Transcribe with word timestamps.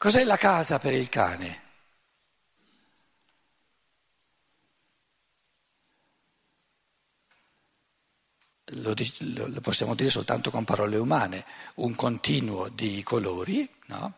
Cos'è 0.00 0.24
la 0.24 0.38
casa 0.38 0.78
per 0.78 0.94
il 0.94 1.10
cane? 1.10 1.60
Lo, 8.76 8.94
lo, 9.34 9.60
possiamo 9.60 9.94
dire 9.94 10.08
soltanto 10.08 10.50
con 10.50 10.64
parole 10.64 10.96
umane, 10.96 11.44
un 11.74 11.94
continuo 11.96 12.70
di 12.70 13.02
colori, 13.02 13.68
no? 13.88 14.14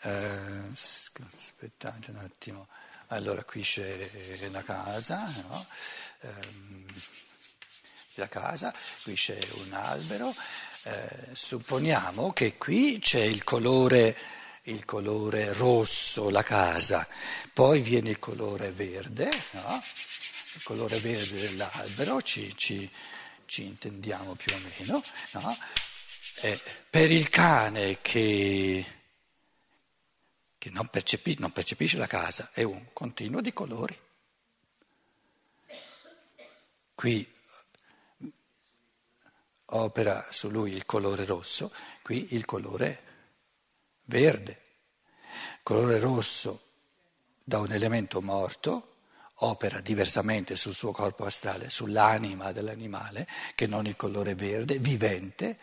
Eh, 0.00 0.70
aspettate 0.72 2.10
un 2.12 2.16
attimo, 2.16 2.66
allora 3.08 3.44
qui 3.44 3.60
c'è 3.60 4.48
la 4.48 4.62
casa, 4.62 5.26
no? 5.26 5.66
eh, 6.20 6.48
la 8.14 8.28
casa, 8.28 8.72
qui 9.02 9.14
c'è 9.14 9.38
un 9.56 9.74
albero, 9.74 10.34
eh, 10.82 11.28
supponiamo 11.32 12.32
che 12.32 12.56
qui 12.56 12.98
c'è 12.98 13.20
il 13.20 13.44
colore, 13.44 14.16
il 14.64 14.84
colore, 14.84 15.52
rosso, 15.52 16.30
la 16.30 16.42
casa, 16.42 17.06
poi 17.52 17.80
viene 17.80 18.10
il 18.10 18.18
colore 18.18 18.72
verde, 18.72 19.30
no? 19.52 19.82
il 20.54 20.62
colore 20.62 20.98
verde 20.98 21.40
dell'albero, 21.40 22.20
ci, 22.22 22.56
ci, 22.56 22.90
ci 23.46 23.64
intendiamo 23.64 24.34
più 24.34 24.54
o 24.54 24.58
meno, 24.58 25.04
no? 25.32 25.58
eh, 26.42 26.60
per 26.88 27.10
il 27.10 27.28
cane 27.28 27.98
che 28.00 28.98
che 30.60 30.68
non, 30.68 30.88
percepisce, 30.88 31.40
non 31.40 31.52
percepisce 31.52 31.96
la 31.96 32.06
casa, 32.06 32.50
è 32.52 32.62
un 32.62 32.88
continuo 32.92 33.40
di 33.40 33.50
colori. 33.54 33.98
Qui 36.94 37.26
opera 39.70 40.26
su 40.30 40.50
lui 40.50 40.72
il 40.72 40.86
colore 40.86 41.24
rosso, 41.24 41.72
qui 42.02 42.34
il 42.34 42.44
colore 42.44 43.02
verde. 44.04 44.62
Colore 45.62 45.98
rosso 45.98 46.62
da 47.44 47.58
un 47.58 47.72
elemento 47.72 48.20
morto 48.20 48.86
opera 49.42 49.80
diversamente 49.80 50.56
sul 50.56 50.74
suo 50.74 50.92
corpo 50.92 51.24
astrale, 51.24 51.70
sull'anima 51.70 52.52
dell'animale, 52.52 53.26
che 53.54 53.66
non 53.66 53.86
il 53.86 53.96
colore 53.96 54.34
verde, 54.34 54.78
vivente, 54.78 55.58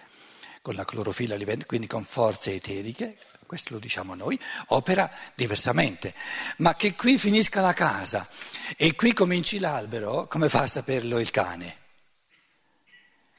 con 0.61 0.75
la 0.75 0.85
clorofilla 0.85 1.35
vivente, 1.35 1.65
quindi 1.65 1.87
con 1.87 2.03
forze 2.03 2.53
eteriche, 2.53 3.17
questo 3.45 3.73
lo 3.73 3.79
diciamo 3.79 4.15
noi, 4.15 4.39
opera 4.67 5.09
diversamente. 5.35 6.13
Ma 6.57 6.75
che 6.75 6.95
qui 6.95 7.17
finisca 7.17 7.61
la 7.61 7.73
casa 7.73 8.27
e 8.75 8.95
qui 8.95 9.13
cominci 9.13 9.59
l'albero, 9.59 10.27
come 10.27 10.49
fa 10.49 10.63
a 10.63 10.67
saperlo 10.67 11.19
il 11.19 11.31
cane? 11.31 11.85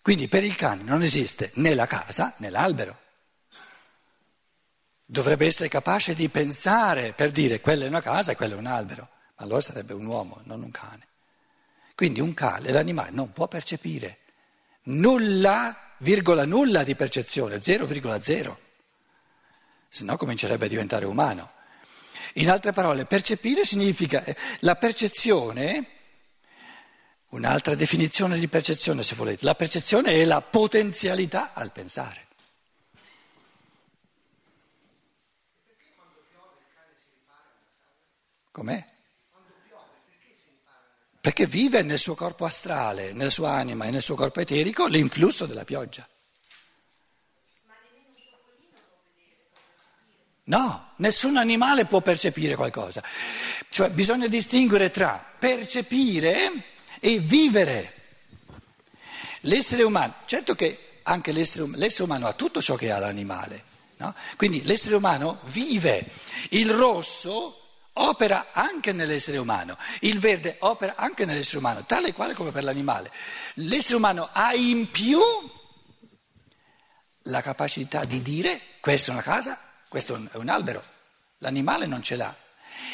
Quindi 0.08 0.26
per 0.26 0.42
il 0.42 0.56
cane 0.56 0.84
non 0.84 1.02
esiste 1.02 1.50
né 1.56 1.74
la 1.74 1.84
casa 1.84 2.32
né 2.38 2.48
l'albero. 2.48 2.98
Dovrebbe 5.04 5.44
essere 5.44 5.68
capace 5.68 6.14
di 6.14 6.30
pensare 6.30 7.12
per 7.12 7.30
dire 7.30 7.60
quella 7.60 7.84
è 7.84 7.88
una 7.88 8.00
casa 8.00 8.32
e 8.32 8.34
quello 8.34 8.54
è 8.54 8.56
un 8.56 8.64
albero, 8.64 9.10
ma 9.36 9.44
allora 9.44 9.60
sarebbe 9.60 9.92
un 9.92 10.06
uomo, 10.06 10.40
non 10.44 10.62
un 10.62 10.70
cane. 10.70 11.08
Quindi 11.94 12.20
un 12.20 12.32
cane, 12.32 12.70
l'animale 12.70 13.10
non 13.10 13.34
può 13.34 13.48
percepire 13.48 14.20
nulla, 14.84 15.76
virgola 15.98 16.46
nulla 16.46 16.84
di 16.84 16.94
percezione, 16.94 17.56
0,0 17.56 18.56
se 19.88 20.04
no 20.04 20.16
comincerebbe 20.16 20.64
a 20.64 20.68
diventare 20.68 21.04
umano. 21.04 21.50
In 22.36 22.48
altre 22.48 22.72
parole, 22.72 23.04
percepire 23.04 23.66
significa 23.66 24.24
eh, 24.24 24.34
la 24.60 24.76
percezione, 24.76 25.97
un'altra 27.28 27.74
definizione 27.74 28.38
di 28.38 28.48
percezione 28.48 29.02
se 29.02 29.14
volete, 29.14 29.44
la 29.44 29.54
percezione 29.54 30.12
è 30.12 30.24
la 30.24 30.40
potenzialità 30.40 31.52
al 31.52 31.72
pensare. 31.72 32.26
Com'è? 38.50 38.84
Perché 41.20 41.46
vive 41.46 41.82
nel 41.82 41.98
suo 41.98 42.14
corpo 42.14 42.44
astrale, 42.44 43.12
nella 43.12 43.30
sua 43.30 43.50
anima 43.50 43.84
e 43.84 43.90
nel 43.90 44.02
suo 44.02 44.14
corpo 44.14 44.40
eterico 44.40 44.86
l'influsso 44.86 45.46
della 45.46 45.64
pioggia. 45.64 46.08
No, 50.44 50.92
nessun 50.96 51.36
animale 51.36 51.84
può 51.84 52.00
percepire 52.00 52.54
qualcosa. 52.54 53.02
Cioè 53.68 53.90
bisogna 53.90 54.26
distinguere 54.28 54.90
tra 54.90 55.22
percepire 55.38 56.77
e 57.00 57.18
vivere. 57.18 57.94
L'essere 59.42 59.82
umano, 59.82 60.14
certo 60.26 60.54
che 60.54 61.00
anche 61.02 61.32
l'essere, 61.32 61.64
um-, 61.64 61.76
l'essere 61.76 62.04
umano 62.04 62.26
ha 62.26 62.32
tutto 62.32 62.60
ciò 62.60 62.74
che 62.74 62.90
ha 62.90 62.98
l'animale, 62.98 63.62
no? 63.96 64.14
quindi 64.36 64.62
l'essere 64.64 64.96
umano 64.96 65.38
vive. 65.44 66.04
Il 66.50 66.70
rosso 66.70 67.62
opera 67.94 68.48
anche 68.52 68.92
nell'essere 68.92 69.38
umano, 69.38 69.76
il 70.00 70.18
verde 70.18 70.56
opera 70.60 70.94
anche 70.96 71.24
nell'essere 71.24 71.58
umano, 71.58 71.84
tale 71.84 72.08
e 72.08 72.12
quale 72.12 72.34
come 72.34 72.50
per 72.50 72.64
l'animale. 72.64 73.10
L'essere 73.54 73.96
umano 73.96 74.28
ha 74.32 74.54
in 74.54 74.90
più 74.90 75.20
la 77.22 77.42
capacità 77.42 78.04
di 78.04 78.22
dire 78.22 78.60
questa 78.80 79.10
è 79.10 79.14
una 79.14 79.22
casa, 79.22 79.60
questo 79.88 80.14
è 80.32 80.36
un 80.36 80.48
albero, 80.48 80.82
l'animale 81.38 81.86
non 81.86 82.02
ce 82.02 82.16
l'ha. 82.16 82.34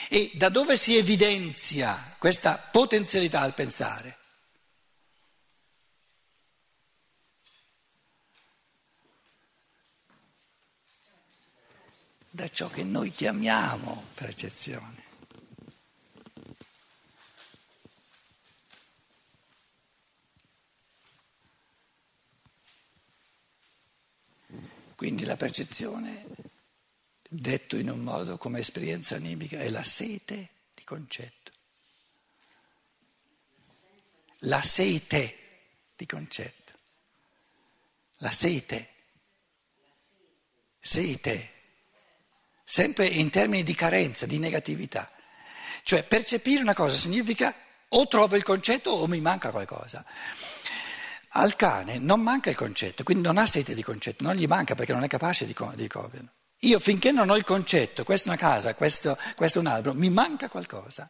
E 0.08 0.30
da 0.34 0.48
dove 0.48 0.76
si 0.76 0.96
evidenzia 0.96 2.16
questa 2.18 2.56
potenzialità 2.56 3.40
al 3.40 3.54
pensare? 3.54 4.18
Da 12.30 12.48
ciò 12.48 12.68
che 12.68 12.82
noi 12.82 13.10
chiamiamo 13.10 14.06
percezione. 14.14 15.02
Quindi 24.96 25.24
la 25.24 25.36
percezione 25.36 26.43
detto 27.34 27.76
in 27.76 27.90
un 27.90 28.00
modo 28.00 28.38
come 28.38 28.60
esperienza 28.60 29.16
animica, 29.16 29.58
è 29.58 29.68
la 29.68 29.82
sete 29.82 30.50
di 30.74 30.84
concetto. 30.84 31.50
La 34.40 34.62
sete 34.62 35.38
di 35.96 36.06
concetto. 36.06 36.72
La 38.18 38.30
sete. 38.30 38.88
Sete. 40.78 41.50
Sempre 42.62 43.06
in 43.06 43.30
termini 43.30 43.62
di 43.62 43.74
carenza, 43.74 44.26
di 44.26 44.38
negatività. 44.38 45.10
Cioè 45.82 46.04
percepire 46.04 46.62
una 46.62 46.74
cosa 46.74 46.96
significa 46.96 47.54
o 47.88 48.06
trovo 48.08 48.36
il 48.36 48.42
concetto 48.42 48.90
o 48.90 49.06
mi 49.06 49.20
manca 49.20 49.50
qualcosa. 49.50 50.04
Al 51.36 51.56
cane 51.56 51.98
non 51.98 52.20
manca 52.20 52.50
il 52.50 52.56
concetto, 52.56 53.02
quindi 53.02 53.24
non 53.24 53.38
ha 53.38 53.46
sete 53.46 53.74
di 53.74 53.82
concetto, 53.82 54.22
non 54.22 54.36
gli 54.36 54.46
manca 54.46 54.74
perché 54.74 54.92
non 54.92 55.02
è 55.02 55.08
capace 55.08 55.46
di, 55.46 55.54
di 55.74 55.88
copierlo. 55.88 56.30
Io 56.64 56.78
finché 56.80 57.12
non 57.12 57.28
ho 57.28 57.36
il 57.36 57.44
concetto, 57.44 58.04
questa 58.04 58.30
è 58.30 58.32
una 58.32 58.40
casa, 58.40 58.74
questo, 58.74 59.18
questo 59.36 59.58
è 59.58 59.60
un 59.60 59.68
albero, 59.68 59.94
mi 59.94 60.08
manca 60.08 60.48
qualcosa. 60.48 61.08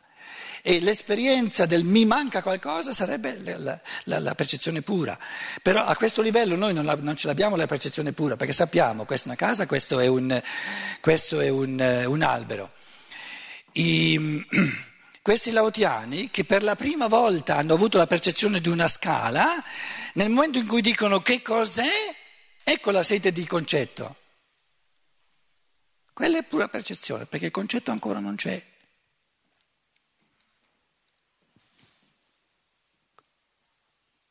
E 0.66 0.80
l'esperienza 0.80 1.66
del 1.66 1.84
mi 1.84 2.06
manca 2.06 2.42
qualcosa 2.42 2.92
sarebbe 2.92 3.38
la, 3.58 3.78
la, 4.04 4.18
la 4.18 4.34
percezione 4.34 4.82
pura. 4.82 5.16
Però 5.62 5.84
a 5.84 5.94
questo 5.94 6.22
livello 6.22 6.56
noi 6.56 6.72
non, 6.72 6.84
la, 6.84 6.96
non, 6.96 7.16
ce 7.16 7.26
l'abbiamo 7.26 7.54
la 7.54 7.66
percezione 7.66 8.12
pura, 8.12 8.36
perché 8.36 8.52
sappiamo 8.52 9.04
questa 9.04 9.26
è 9.26 9.28
una 9.28 9.36
casa, 9.36 9.66
questo 9.66 10.00
è 10.00 10.06
un, 10.06 10.42
questo 11.00 11.40
è 11.40 11.50
un, 11.50 12.04
un 12.06 12.22
albero. 12.22 12.72
I, 13.72 14.44
questi 15.22 15.50
laotiani 15.52 16.30
che 16.30 16.44
per 16.44 16.62
la 16.62 16.74
prima 16.74 17.06
volta 17.06 17.56
hanno 17.56 17.74
avuto 17.74 17.96
la 17.98 18.06
percezione 18.06 18.60
di 18.60 18.68
una 18.68 18.88
scala, 18.88 19.62
nel 20.14 20.30
momento 20.30 20.58
in 20.58 20.66
cui 20.66 20.80
dicono 20.80 21.20
che 21.20 21.42
cos'è, 21.42 21.92
ecco 22.64 22.90
la 22.90 23.02
sete 23.02 23.30
di 23.30 23.46
concetto. 23.46 24.16
Quella 26.14 26.38
è 26.38 26.44
pura 26.44 26.68
percezione, 26.68 27.26
perché 27.26 27.46
il 27.46 27.50
concetto 27.50 27.90
ancora 27.90 28.20
non 28.20 28.36
c'è. 28.36 28.64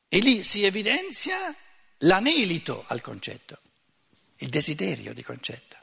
E 0.07 0.19
lì 0.19 0.43
si 0.43 0.63
evidenzia 0.63 1.53
l'anelito 1.99 2.85
al 2.87 3.01
concetto, 3.01 3.59
il 4.37 4.49
desiderio 4.49 5.13
di 5.13 5.23
concetto, 5.23 5.75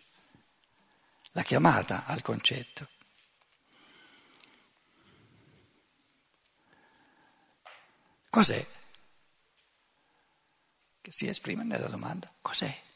la 1.33 1.43
chiamata 1.43 2.07
al 2.07 2.23
concetto. 2.23 2.89
Cos'è? 8.31 8.67
Che 11.03 11.13
si 11.13 11.27
esprime 11.27 11.65
nella 11.65 11.89
domanda, 11.89 12.33
cos'è? 12.41 12.89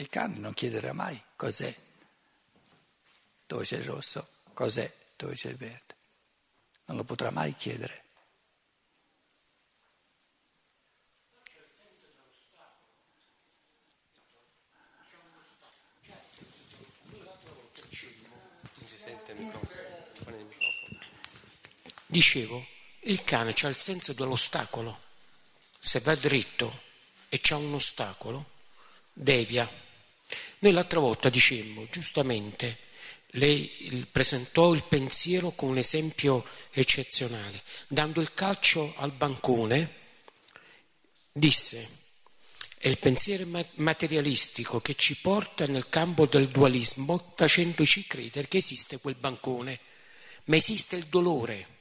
Il 0.00 0.08
cane 0.08 0.38
non 0.38 0.54
chiederà 0.54 0.94
mai 0.94 1.22
cos'è, 1.36 1.76
dove 3.46 3.64
c'è 3.64 3.76
il 3.76 3.84
rosso, 3.84 4.28
cos'è, 4.54 4.90
dove 5.14 5.34
c'è 5.34 5.50
il 5.50 5.56
verde. 5.56 5.96
Non 6.86 6.96
lo 6.96 7.04
potrà 7.04 7.30
mai 7.30 7.54
chiedere. 7.54 8.04
Dicevo, 22.06 22.66
il 23.00 23.22
cane 23.22 23.54
ha 23.54 23.68
il 23.68 23.76
senso 23.76 24.14
dell'ostacolo. 24.14 24.98
Se 25.78 26.00
va 26.00 26.14
dritto 26.14 26.84
e 27.28 27.38
c'è 27.38 27.54
un 27.54 27.74
ostacolo, 27.74 28.50
devia. 29.12 29.88
Noi 30.60 30.72
l'altra 30.72 31.00
volta 31.00 31.30
dicemmo, 31.30 31.86
giustamente, 31.90 32.76
lei 33.34 34.06
presentò 34.10 34.74
il 34.74 34.82
pensiero 34.82 35.52
come 35.52 35.72
un 35.72 35.78
esempio 35.78 36.44
eccezionale. 36.70 37.62
Dando 37.88 38.20
il 38.20 38.34
calcio 38.34 38.92
al 38.96 39.12
bancone, 39.12 39.94
disse, 41.32 41.88
è 42.76 42.88
il 42.88 42.98
pensiero 42.98 43.46
materialistico 43.74 44.80
che 44.80 44.94
ci 44.96 45.16
porta 45.20 45.64
nel 45.64 45.88
campo 45.88 46.26
del 46.26 46.48
dualismo 46.48 47.32
facendoci 47.36 48.06
credere 48.06 48.46
che 48.46 48.58
esiste 48.58 48.98
quel 48.98 49.16
bancone, 49.16 49.78
ma 50.44 50.56
esiste 50.56 50.96
il 50.96 51.06
dolore 51.06 51.78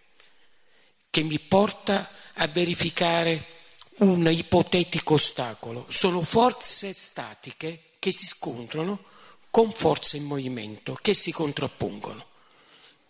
che 1.09 1.23
mi 1.23 1.39
porta 1.39 2.11
a 2.33 2.47
verificare 2.47 3.57
un 3.97 4.25
ipotetico 4.31 5.15
ostacolo. 5.15 5.85
Sono 5.89 6.21
forze 6.21 6.93
statiche 6.93 7.83
che 7.99 8.11
si 8.11 8.25
scontrano 8.25 9.03
con 9.51 9.71
forze 9.71 10.17
in 10.17 10.23
movimento, 10.23 10.97
che 11.01 11.13
si 11.13 11.31
contrappongono. 11.31 12.27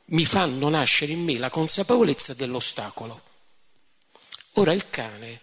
Mi 0.06 0.25
fanno 0.25 0.68
nascere 0.69 1.12
in 1.12 1.24
me 1.24 1.38
la 1.38 1.51
consapevolezza 1.51 2.33
dell'ostacolo. 2.33 3.21
Ora 4.53 4.74
il 4.74 4.89
cane, 4.89 5.41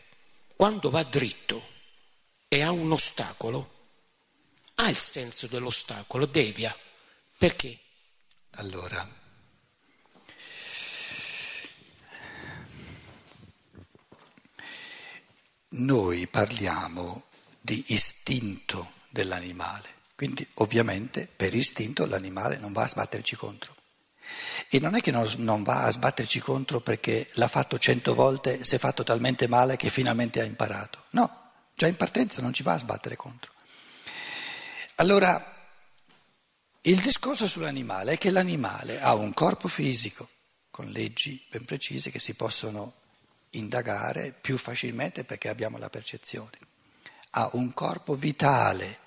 quando 0.57 0.91
va 0.91 1.05
dritto 1.05 1.75
e 2.49 2.63
ha 2.63 2.73
un 2.73 2.91
ostacolo, 2.91 3.75
ha 4.75 4.89
il 4.89 4.97
senso 4.97 5.47
dell'ostacolo, 5.47 6.27
devia. 6.27 6.77
Perché? 7.39 7.79
Allora, 8.57 9.09
noi 15.69 16.27
parliamo 16.27 17.27
di 17.61 17.85
istinto 17.89 18.95
dell'animale, 19.17 19.89
quindi 20.15 20.47
ovviamente 20.55 21.27
per 21.35 21.55
istinto 21.55 22.07
l'animale 22.07 22.59
non 22.59 22.73
va 22.73 22.83
a 22.83 22.89
sbatterci 22.89 23.37
contro. 23.37 23.75
E 24.69 24.81
non 24.81 24.95
è 24.95 25.01
che 25.01 25.11
non, 25.11 25.27
non 25.39 25.63
va 25.63 25.85
a 25.85 25.91
sbatterci 25.91 26.41
contro 26.41 26.81
perché 26.81 27.29
l'ha 27.35 27.49
fatto 27.49 27.79
cento 27.79 28.15
volte, 28.15 28.65
si 28.65 28.75
è 28.75 28.79
fatto 28.79 29.05
talmente 29.05 29.47
male 29.47 29.77
che 29.77 29.91
finalmente 29.91 30.41
ha 30.41 30.45
imparato. 30.45 31.05
No, 31.11 31.53
già 31.75 31.87
in 31.87 31.97
partenza 31.97 32.43
non 32.43 32.53
ci 32.53 32.63
va 32.63 32.73
a 32.73 32.79
sbattere 32.79 33.17
contro. 33.17 33.53
Allora, 34.97 35.55
il 36.83 37.01
discorso 37.01 37.47
sull'animale 37.47 38.13
è 38.13 38.19
che 38.19 38.31
l'animale 38.31 39.01
ha 39.01 39.15
un 39.15 39.33
corpo 39.35 39.69
fisico 39.69 40.29
con 40.71 40.87
leggi 40.91 41.45
ben 41.51 41.65
precise 41.65 42.11
che 42.11 42.19
si 42.19 42.35
possono 42.35 42.95
indagare 43.51 44.35
più 44.39 44.59
facilmente 44.59 45.25
perché 45.25 45.49
abbiamo 45.49 45.79
la 45.79 45.89
percezione. 45.89 46.57
Ha 47.31 47.51
un 47.53 47.73
corpo 47.73 48.15
vitale. 48.15 48.99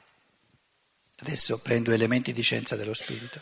Adesso 1.21 1.59
prendo 1.59 1.91
elementi 1.91 2.31
di 2.31 2.41
scienza 2.41 2.75
dello 2.75 2.93
spirito 2.93 3.41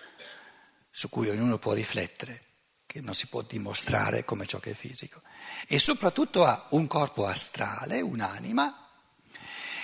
su 0.89 1.09
cui 1.09 1.29
ognuno 1.29 1.59
può 1.59 1.73
riflettere, 1.73 2.43
che 2.87 3.01
non 3.01 3.13
si 3.13 3.27
può 3.27 3.43
dimostrare 3.43 4.25
come 4.25 4.47
ciò 4.47 4.57
che 4.57 4.71
è 4.71 4.73
fisico. 4.73 5.21
E 5.67 5.77
soprattutto 5.77 6.43
ha 6.43 6.67
un 6.71 6.87
corpo 6.87 7.27
astrale, 7.27 8.01
un'anima, 8.01 8.87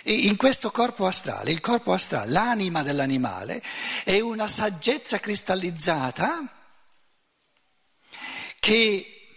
e 0.04 0.12
in 0.12 0.36
questo 0.38 0.72
corpo 0.72 1.06
astrale, 1.06 1.52
il 1.52 1.60
corpo 1.60 1.94
astrale, 1.94 2.32
l'anima 2.32 2.82
dell'animale, 2.82 3.62
è 4.04 4.20
una 4.20 4.48
saggezza 4.48 5.20
cristallizzata 5.20 6.62
che 8.60 9.28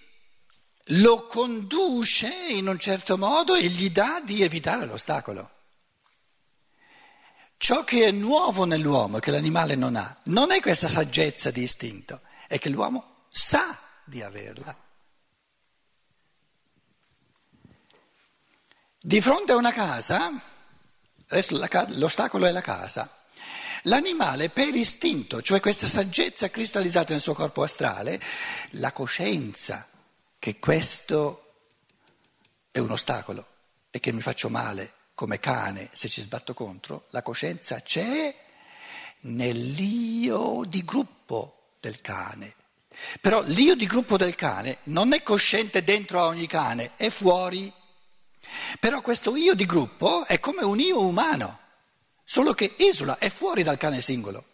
lo 0.90 1.26
conduce 1.26 2.32
in 2.48 2.68
un 2.68 2.78
certo 2.78 3.18
modo 3.18 3.54
e 3.54 3.68
gli 3.68 3.90
dà 3.90 4.20
di 4.24 4.42
evitare 4.42 4.86
l'ostacolo. 4.86 5.55
Ciò 7.58 7.84
che 7.84 8.06
è 8.06 8.10
nuovo 8.10 8.64
nell'uomo, 8.64 9.18
che 9.18 9.30
l'animale 9.30 9.74
non 9.74 9.96
ha, 9.96 10.14
non 10.24 10.52
è 10.52 10.60
questa 10.60 10.88
saggezza 10.88 11.50
di 11.50 11.62
istinto, 11.62 12.20
è 12.48 12.58
che 12.58 12.68
l'uomo 12.68 13.24
sa 13.28 13.78
di 14.04 14.22
averla. 14.22 14.76
Di 18.98 19.20
fronte 19.20 19.52
a 19.52 19.56
una 19.56 19.72
casa, 19.72 20.30
adesso 21.28 21.56
la, 21.56 21.86
l'ostacolo 21.90 22.44
è 22.46 22.50
la 22.50 22.60
casa, 22.60 23.10
l'animale 23.82 24.50
per 24.50 24.74
istinto, 24.74 25.40
cioè 25.40 25.60
questa 25.60 25.86
saggezza 25.86 26.50
cristallizzata 26.50 27.12
nel 27.12 27.22
suo 27.22 27.34
corpo 27.34 27.62
astrale, 27.62 28.20
la 28.72 28.92
coscienza 28.92 29.88
che 30.38 30.58
questo 30.58 31.54
è 32.70 32.78
un 32.78 32.90
ostacolo 32.90 33.46
e 33.90 33.98
che 33.98 34.12
mi 34.12 34.20
faccio 34.20 34.50
male 34.50 34.95
come 35.16 35.40
cane 35.40 35.88
se 35.94 36.08
ci 36.08 36.20
sbatto 36.20 36.52
contro, 36.52 37.06
la 37.08 37.22
coscienza 37.22 37.80
c'è 37.80 38.36
nell'io 39.20 40.62
di 40.68 40.84
gruppo 40.84 41.78
del 41.80 42.02
cane. 42.02 42.54
Però 43.22 43.42
l'io 43.42 43.74
di 43.74 43.86
gruppo 43.86 44.18
del 44.18 44.34
cane 44.34 44.78
non 44.84 45.14
è 45.14 45.22
cosciente 45.22 45.82
dentro 45.82 46.20
a 46.20 46.26
ogni 46.26 46.46
cane, 46.46 46.92
è 46.96 47.08
fuori. 47.08 47.72
Però 48.78 49.00
questo 49.00 49.34
io 49.36 49.54
di 49.54 49.64
gruppo 49.64 50.26
è 50.26 50.38
come 50.38 50.62
un 50.64 50.78
io 50.78 51.00
umano, 51.00 51.60
solo 52.22 52.52
che 52.52 52.74
esula, 52.76 53.16
è 53.16 53.30
fuori 53.30 53.62
dal 53.62 53.78
cane 53.78 54.02
singolo. 54.02 54.44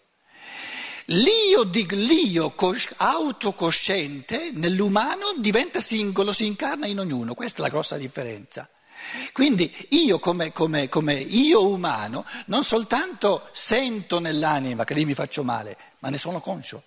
L'io 1.07 1.65
di 1.65 1.85
l'io 1.91 2.55
autocosciente 2.99 4.53
nell'umano 4.53 5.35
diventa 5.39 5.81
singolo, 5.81 6.31
si 6.31 6.47
incarna 6.47 6.87
in 6.87 7.01
ognuno, 7.01 7.35
questa 7.35 7.59
è 7.59 7.63
la 7.63 7.69
grossa 7.69 7.97
differenza. 7.97 8.69
Quindi 9.33 9.75
io 9.91 10.19
come, 10.19 10.53
come, 10.53 10.89
come 10.89 11.15
io 11.15 11.67
umano 11.67 12.25
non 12.47 12.65
soltanto 12.65 13.49
sento 13.53 14.19
nell'anima 14.19 14.85
che 14.85 14.95
lì 14.95 15.05
mi 15.05 15.15
faccio 15.15 15.43
male, 15.43 15.77
ma 16.01 16.09
ne 16.09 16.19
sono 16.19 16.41
conscio. 16.41 16.83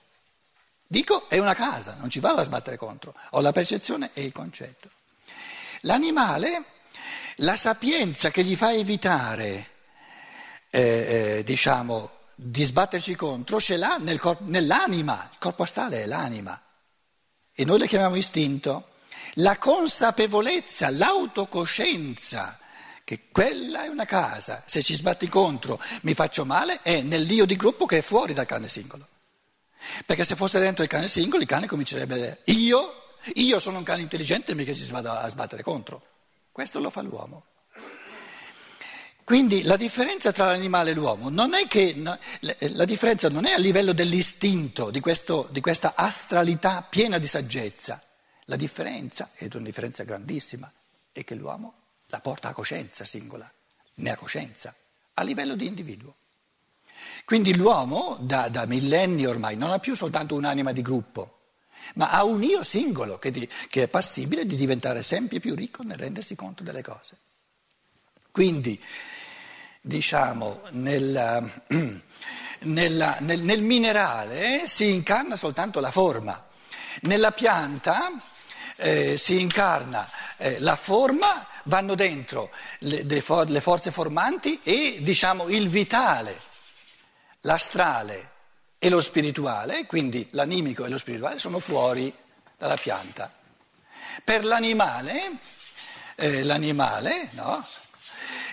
Dico 0.87 1.27
è 1.29 1.39
una 1.39 1.55
casa, 1.55 1.95
non 1.99 2.09
ci 2.09 2.19
vado 2.19 2.41
a 2.41 2.43
sbattere 2.43 2.77
contro, 2.77 3.13
ho 3.31 3.41
la 3.41 3.51
percezione 3.51 4.11
e 4.13 4.23
il 4.23 4.31
concetto. 4.31 4.89
L'animale, 5.81 6.63
la 7.37 7.55
sapienza 7.55 8.31
che 8.31 8.43
gli 8.43 8.55
fa 8.55 8.73
evitare, 8.73 9.69
eh, 10.69 11.37
eh, 11.37 11.43
diciamo, 11.43 12.11
di 12.35 12.63
sbatterci 12.63 13.15
contro 13.15 13.59
ce 13.59 13.77
l'ha 13.77 13.97
nel 13.97 14.19
corpo, 14.19 14.43
nell'anima, 14.47 15.27
il 15.31 15.37
corpo 15.39 15.63
astrale 15.63 16.03
è 16.03 16.05
l'anima 16.05 16.61
e 17.53 17.63
noi 17.63 17.79
le 17.79 17.87
chiamiamo 17.87 18.15
istinto. 18.15 18.89
La 19.39 19.57
consapevolezza, 19.57 20.89
l'autocoscienza 20.89 22.59
che 23.03 23.27
quella 23.31 23.83
è 23.83 23.87
una 23.87 24.05
casa, 24.05 24.63
se 24.65 24.81
ci 24.81 24.95
sbatti 24.95 25.29
contro 25.29 25.79
mi 26.01 26.13
faccio 26.13 26.45
male, 26.45 26.81
è 26.81 27.01
nell'io 27.01 27.45
di 27.45 27.55
gruppo 27.55 27.85
che 27.85 27.99
è 27.99 28.01
fuori 28.01 28.33
dal 28.33 28.45
cane 28.45 28.67
singolo. 28.69 29.07
Perché 30.05 30.23
se 30.23 30.35
fosse 30.35 30.59
dentro 30.59 30.83
il 30.83 30.89
cane 30.89 31.07
singolo, 31.07 31.41
il 31.41 31.47
cane 31.47 31.67
comincerebbe 31.67 32.13
a 32.13 32.17
dire 32.17 32.41
io, 32.45 33.13
io 33.35 33.59
sono 33.59 33.77
un 33.77 33.83
cane 33.83 34.01
intelligente, 34.01 34.55
mica 34.55 34.73
ci 34.73 34.89
vado 34.89 35.11
a 35.11 35.27
sbattere 35.27 35.63
contro. 35.63 36.01
Questo 36.51 36.79
lo 36.79 36.89
fa 36.89 37.01
l'uomo. 37.01 37.45
Quindi 39.25 39.63
la 39.63 39.75
differenza 39.75 40.31
tra 40.31 40.45
l'animale 40.45 40.91
e 40.91 40.93
l'uomo 40.93 41.29
non 41.29 41.55
è 41.55 41.67
che 41.67 41.95
la 41.99 42.85
differenza 42.85 43.27
non 43.27 43.45
è 43.45 43.51
a 43.53 43.57
livello 43.57 43.91
dell'istinto, 43.91 44.91
di, 44.91 44.99
questo, 44.99 45.47
di 45.51 45.61
questa 45.61 45.93
astralità 45.95 46.85
piena 46.87 47.17
di 47.17 47.27
saggezza. 47.27 48.01
La 48.45 48.55
differenza, 48.55 49.31
ed 49.35 49.53
è 49.53 49.55
una 49.55 49.65
differenza 49.65 50.03
grandissima, 50.03 50.71
è 51.11 51.23
che 51.23 51.35
l'uomo 51.35 51.73
la 52.07 52.19
porta 52.19 52.49
a 52.49 52.53
coscienza 52.53 53.03
singola, 53.05 53.51
ne 53.95 54.11
ha 54.11 54.15
coscienza, 54.15 54.73
a 55.15 55.23
livello 55.23 55.55
di 55.55 55.65
individuo. 55.65 56.15
Quindi 57.25 57.55
l'uomo 57.55 58.17
da, 58.19 58.49
da 58.49 58.65
millenni 58.65 59.25
ormai 59.25 59.55
non 59.55 59.71
ha 59.71 59.79
più 59.79 59.95
soltanto 59.95 60.35
un'anima 60.35 60.71
di 60.71 60.81
gruppo, 60.81 61.39
ma 61.95 62.09
ha 62.11 62.23
un 62.23 62.43
io 62.43 62.63
singolo 62.63 63.17
che, 63.17 63.31
di, 63.31 63.49
che 63.67 63.83
è 63.83 63.87
passibile 63.87 64.45
di 64.45 64.55
diventare 64.55 65.01
sempre 65.01 65.39
più 65.39 65.55
ricco 65.55 65.83
nel 65.83 65.97
rendersi 65.97 66.35
conto 66.35 66.63
delle 66.63 66.83
cose. 66.83 67.17
Quindi 68.31 68.81
diciamo, 69.81 70.61
nella, 70.71 71.41
nella, 72.61 73.17
nel, 73.19 73.41
nel, 73.41 73.61
minerale 73.61 74.67
si 74.67 74.91
incarna 74.91 75.35
soltanto 75.35 75.79
la 75.79 75.91
forma, 75.91 76.47
nella 77.01 77.31
pianta 77.31 78.21
eh, 78.77 79.17
si 79.17 79.39
incarna 79.39 80.09
eh, 80.37 80.59
la 80.59 80.75
forma, 80.75 81.47
vanno 81.63 81.95
dentro 81.95 82.51
le, 82.79 83.03
le 83.03 83.61
forze 83.61 83.91
formanti 83.91 84.59
e 84.63 84.99
diciamo, 85.01 85.49
il 85.49 85.69
vitale, 85.69 86.39
l'astrale 87.41 88.31
e 88.77 88.89
lo 88.89 88.99
spirituale, 88.99 89.85
quindi 89.85 90.27
l'animico 90.31 90.85
e 90.85 90.89
lo 90.89 90.97
spirituale 90.97 91.39
sono 91.39 91.59
fuori 91.59 92.13
dalla 92.57 92.77
pianta. 92.77 93.31
Per 94.23 94.45
l'animale, 94.45 95.31
eh, 96.15 96.43
l'animale 96.43 97.29
no? 97.31 97.65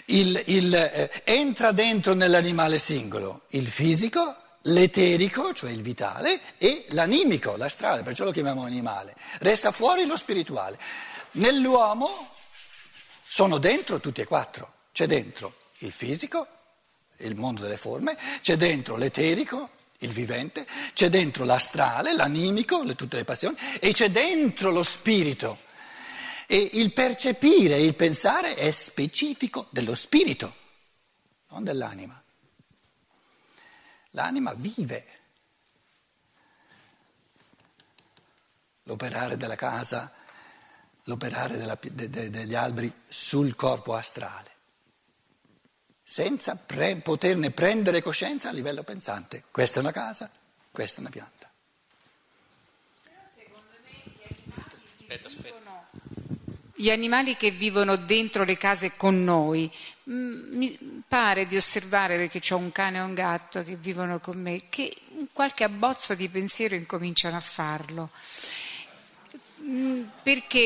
il, 0.07 0.43
il, 0.47 0.75
eh, 0.75 1.11
entra 1.25 1.73
dentro 1.73 2.15
nell'animale 2.15 2.79
singolo 2.79 3.43
il 3.51 3.67
fisico, 3.69 4.37
l'eterico, 4.63 5.53
cioè 5.55 5.71
il 5.71 5.83
vitale, 5.83 6.41
e 6.59 6.87
l'animico, 6.91 7.57
l'astrale, 7.57 8.03
perciò 8.03 8.25
lo 8.25 8.31
chiamiamo 8.31 8.65
animale. 8.65 9.15
Resta 9.39 9.73
fuori 9.73 10.07
lo 10.07 10.17
spirituale. 10.17 10.79
Nell'uomo 11.33 12.35
sono 13.27 13.59
dentro 13.59 13.99
tutti 14.01 14.21
e 14.21 14.27
quattro. 14.27 14.75
C'è 14.93 15.07
dentro 15.07 15.55
il 15.79 15.91
fisico, 15.91 16.47
il 17.19 17.35
mondo 17.35 17.63
delle 17.63 17.77
forme, 17.77 18.17
c'è 18.41 18.57
dentro 18.57 18.97
l'eterico, 18.97 19.71
il 19.99 20.11
vivente, 20.11 20.67
c'è 20.93 21.09
dentro 21.09 21.45
l'astrale, 21.45 22.13
l'animico, 22.13 22.83
le, 22.83 22.95
tutte 22.95 23.17
le 23.17 23.25
passioni, 23.25 23.57
e 23.81 23.93
c'è 23.93 24.11
dentro 24.11 24.71
lo 24.71 24.83
spirito. 24.83 25.71
E 26.47 26.71
il 26.75 26.93
percepire, 26.93 27.79
il 27.79 27.95
pensare 27.95 28.55
è 28.55 28.71
specifico 28.71 29.69
dello 29.71 29.95
spirito, 29.95 30.55
non 31.49 31.65
dell'anima. 31.65 32.22
L'anima 34.13 34.55
vive. 34.55 35.07
L'operare 38.85 39.37
della 39.37 39.55
casa, 39.55 40.11
l'operare 41.05 41.57
della, 41.57 41.79
de, 41.81 42.11
de, 42.11 42.31
degli 42.31 42.55
alberi 42.55 42.93
sul 43.07 43.55
corpo 43.55 43.95
astrale, 43.95 44.51
senza 46.03 46.57
pre, 46.57 46.97
poterne 46.97 47.53
prendere 47.53 48.03
coscienza 48.03 48.49
a 48.49 48.53
livello 48.53 48.83
pensante. 48.83 49.45
Questa 49.51 49.79
è 49.79 49.83
una 49.83 49.93
casa, 49.93 50.31
questa 50.71 50.99
è 50.99 51.01
una 51.01 51.11
pianta. 51.11 51.42
Gli 56.83 56.91
animali 56.91 57.37
che 57.37 57.53
vivono 57.53 57.95
dentro 57.95 58.43
le 58.43 58.57
case 58.57 58.97
con 58.97 59.23
noi, 59.23 59.71
mi 60.07 60.77
pare 61.07 61.47
di 61.47 61.57
osservare, 61.57 62.17
perché 62.17 62.53
ho 62.53 62.57
un 62.57 62.73
cane 62.73 62.99
e 62.99 63.03
un 63.03 63.15
gatto 63.15 63.63
che 63.63 63.77
vivono 63.77 64.19
con 64.19 64.41
me, 64.41 64.63
che 64.69 64.93
qualche 65.33 65.63
abbozzo 65.63 66.17
di 66.17 66.29
pensiero 66.29 66.75
incominciano 66.75 67.37
a 67.37 67.41
farlo. 67.41 68.11
Perché 70.25 70.59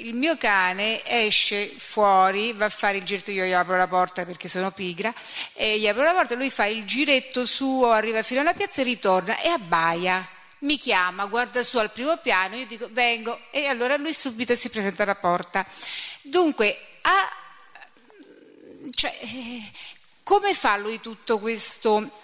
il 0.00 0.14
mio 0.14 0.36
cane 0.36 1.02
esce 1.02 1.72
fuori, 1.74 2.52
va 2.52 2.66
a 2.66 2.68
fare 2.68 2.98
il 2.98 3.04
giretto, 3.04 3.30
io 3.30 3.46
gli 3.46 3.52
apro 3.52 3.78
la 3.78 3.88
porta 3.88 4.26
perché 4.26 4.48
sono 4.48 4.70
pigra, 4.70 5.14
e 5.54 5.78
gli 5.78 5.88
apro 5.88 6.02
la 6.02 6.12
porta, 6.12 6.34
lui 6.34 6.50
fa 6.50 6.66
il 6.66 6.84
giretto 6.84 7.46
suo, 7.46 7.90
arriva 7.90 8.22
fino 8.22 8.40
alla 8.40 8.52
piazza 8.52 8.82
e 8.82 8.84
ritorna 8.84 9.40
e 9.40 9.48
abbaia 9.48 10.28
mi 10.60 10.78
chiama, 10.78 11.26
guarda 11.26 11.62
su 11.62 11.78
al 11.78 11.90
primo 11.90 12.16
piano, 12.18 12.56
io 12.56 12.66
dico 12.66 12.88
vengo 12.90 13.38
e 13.50 13.66
allora 13.66 13.96
lui 13.96 14.14
subito 14.14 14.54
si 14.56 14.70
presenta 14.70 15.02
alla 15.02 15.16
porta. 15.16 15.66
Dunque, 16.22 16.78
ha, 17.02 17.30
cioè, 18.90 19.12
come 20.22 20.54
fa 20.54 20.76
lui 20.76 21.00
tutto 21.00 21.38
questo 21.38 22.22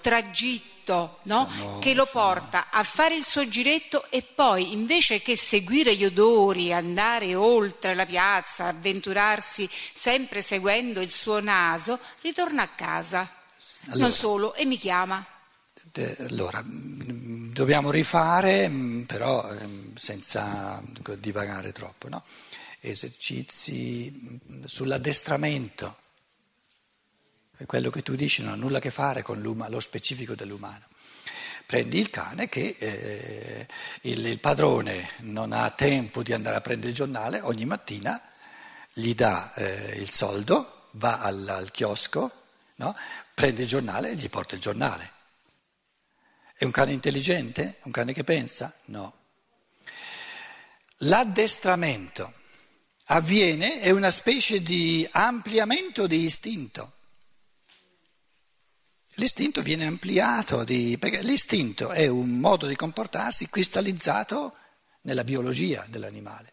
tragitto 0.00 0.72
no? 1.22 1.50
sono, 1.50 1.78
che 1.78 1.94
lo 1.94 2.06
porta 2.06 2.66
a 2.70 2.82
fare 2.82 3.16
il 3.16 3.24
suo 3.24 3.48
giretto 3.48 4.04
e 4.10 4.22
poi 4.22 4.72
invece 4.72 5.22
che 5.22 5.36
seguire 5.36 5.96
gli 5.96 6.04
odori, 6.04 6.72
andare 6.72 7.34
oltre 7.34 7.94
la 7.94 8.06
piazza, 8.06 8.66
avventurarsi 8.66 9.68
sempre 9.94 10.42
seguendo 10.42 11.00
il 11.00 11.10
suo 11.10 11.40
naso, 11.40 11.98
ritorna 12.20 12.62
a 12.62 12.68
casa. 12.68 13.28
Allora. 13.86 14.00
Non 14.00 14.12
solo, 14.12 14.54
e 14.54 14.64
mi 14.64 14.76
chiama. 14.76 15.24
Allora, 16.28 16.62
dobbiamo 16.64 17.90
rifare, 17.90 18.70
però 19.06 19.48
ehm, 19.52 19.96
senza 19.96 20.82
divagare 21.18 21.72
troppo, 21.72 22.08
no? 22.08 22.24
esercizi 22.80 24.40
sull'addestramento. 24.64 25.96
Quello 27.66 27.90
che 27.90 28.02
tu 28.02 28.14
dici 28.14 28.42
non 28.42 28.52
ha 28.52 28.56
nulla 28.56 28.78
a 28.78 28.80
che 28.80 28.90
fare 28.90 29.22
con 29.22 29.40
lo 29.40 29.80
specifico 29.80 30.34
dell'umano. 30.34 30.86
Prendi 31.66 31.98
il 31.98 32.10
cane 32.10 32.48
che 32.48 32.76
eh, 32.78 33.66
il, 34.02 34.26
il, 34.26 34.38
padrone 34.38 35.10
non 35.20 35.52
ha 35.52 35.70
tempo 35.70 36.22
di 36.22 36.34
andare 36.34 36.56
a 36.56 36.60
prendere 36.60 36.90
il 36.90 36.94
giornale, 36.94 37.40
ogni 37.40 37.64
mattina 37.64 38.20
gli 38.92 39.14
dà 39.14 39.54
eh, 39.54 39.96
il 39.96 40.10
soldo, 40.10 40.88
va 40.92 41.20
al, 41.20 41.48
al 41.48 41.70
chiosco, 41.70 42.30
no? 42.76 42.94
prende 43.32 43.62
il 43.62 43.68
giornale 43.68 44.10
e 44.10 44.14
gli 44.16 44.28
porta 44.28 44.54
il 44.54 44.60
giornale. 44.60 45.13
È 46.56 46.64
un 46.64 46.70
cane 46.70 46.92
intelligente? 46.92 47.78
Un 47.82 47.90
cane 47.90 48.12
che 48.12 48.22
pensa? 48.22 48.72
No. 48.86 49.12
L'addestramento 50.98 52.32
avviene, 53.06 53.80
è 53.80 53.90
una 53.90 54.10
specie 54.10 54.62
di 54.62 55.06
ampliamento 55.10 56.06
di 56.06 56.22
istinto. 56.22 56.92
L'istinto 59.14 59.62
viene 59.62 59.86
ampliato, 59.86 60.62
di, 60.62 60.96
perché 60.98 61.22
l'istinto 61.22 61.90
è 61.90 62.06
un 62.06 62.38
modo 62.38 62.66
di 62.66 62.76
comportarsi 62.76 63.48
cristallizzato 63.48 64.56
nella 65.02 65.24
biologia 65.24 65.84
dell'animale. 65.88 66.52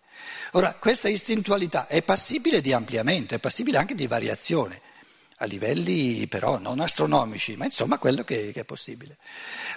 Ora, 0.53 0.73
questa 0.73 1.09
istintualità 1.09 1.87
è 1.87 2.03
passibile 2.03 2.59
di 2.59 2.73
ampliamento, 2.73 3.35
è 3.35 3.39
passibile 3.39 3.77
anche 3.77 3.95
di 3.95 4.07
variazione 4.07 4.81
a 5.41 5.45
livelli 5.45 6.27
però 6.27 6.59
non 6.59 6.79
astronomici, 6.79 7.55
ma 7.55 7.65
insomma 7.65 7.97
quello 7.97 8.23
che, 8.23 8.51
che, 8.53 8.59
è 8.61 8.63
possibile. 8.63 9.17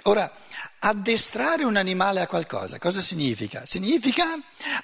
Ora, 0.02 0.30
addestrare 0.80 1.64
un 1.64 1.76
animale 1.76 2.20
a 2.20 2.26
qualcosa, 2.26 2.78
cosa 2.78 3.00
significa? 3.00 3.64
Significa 3.64 4.26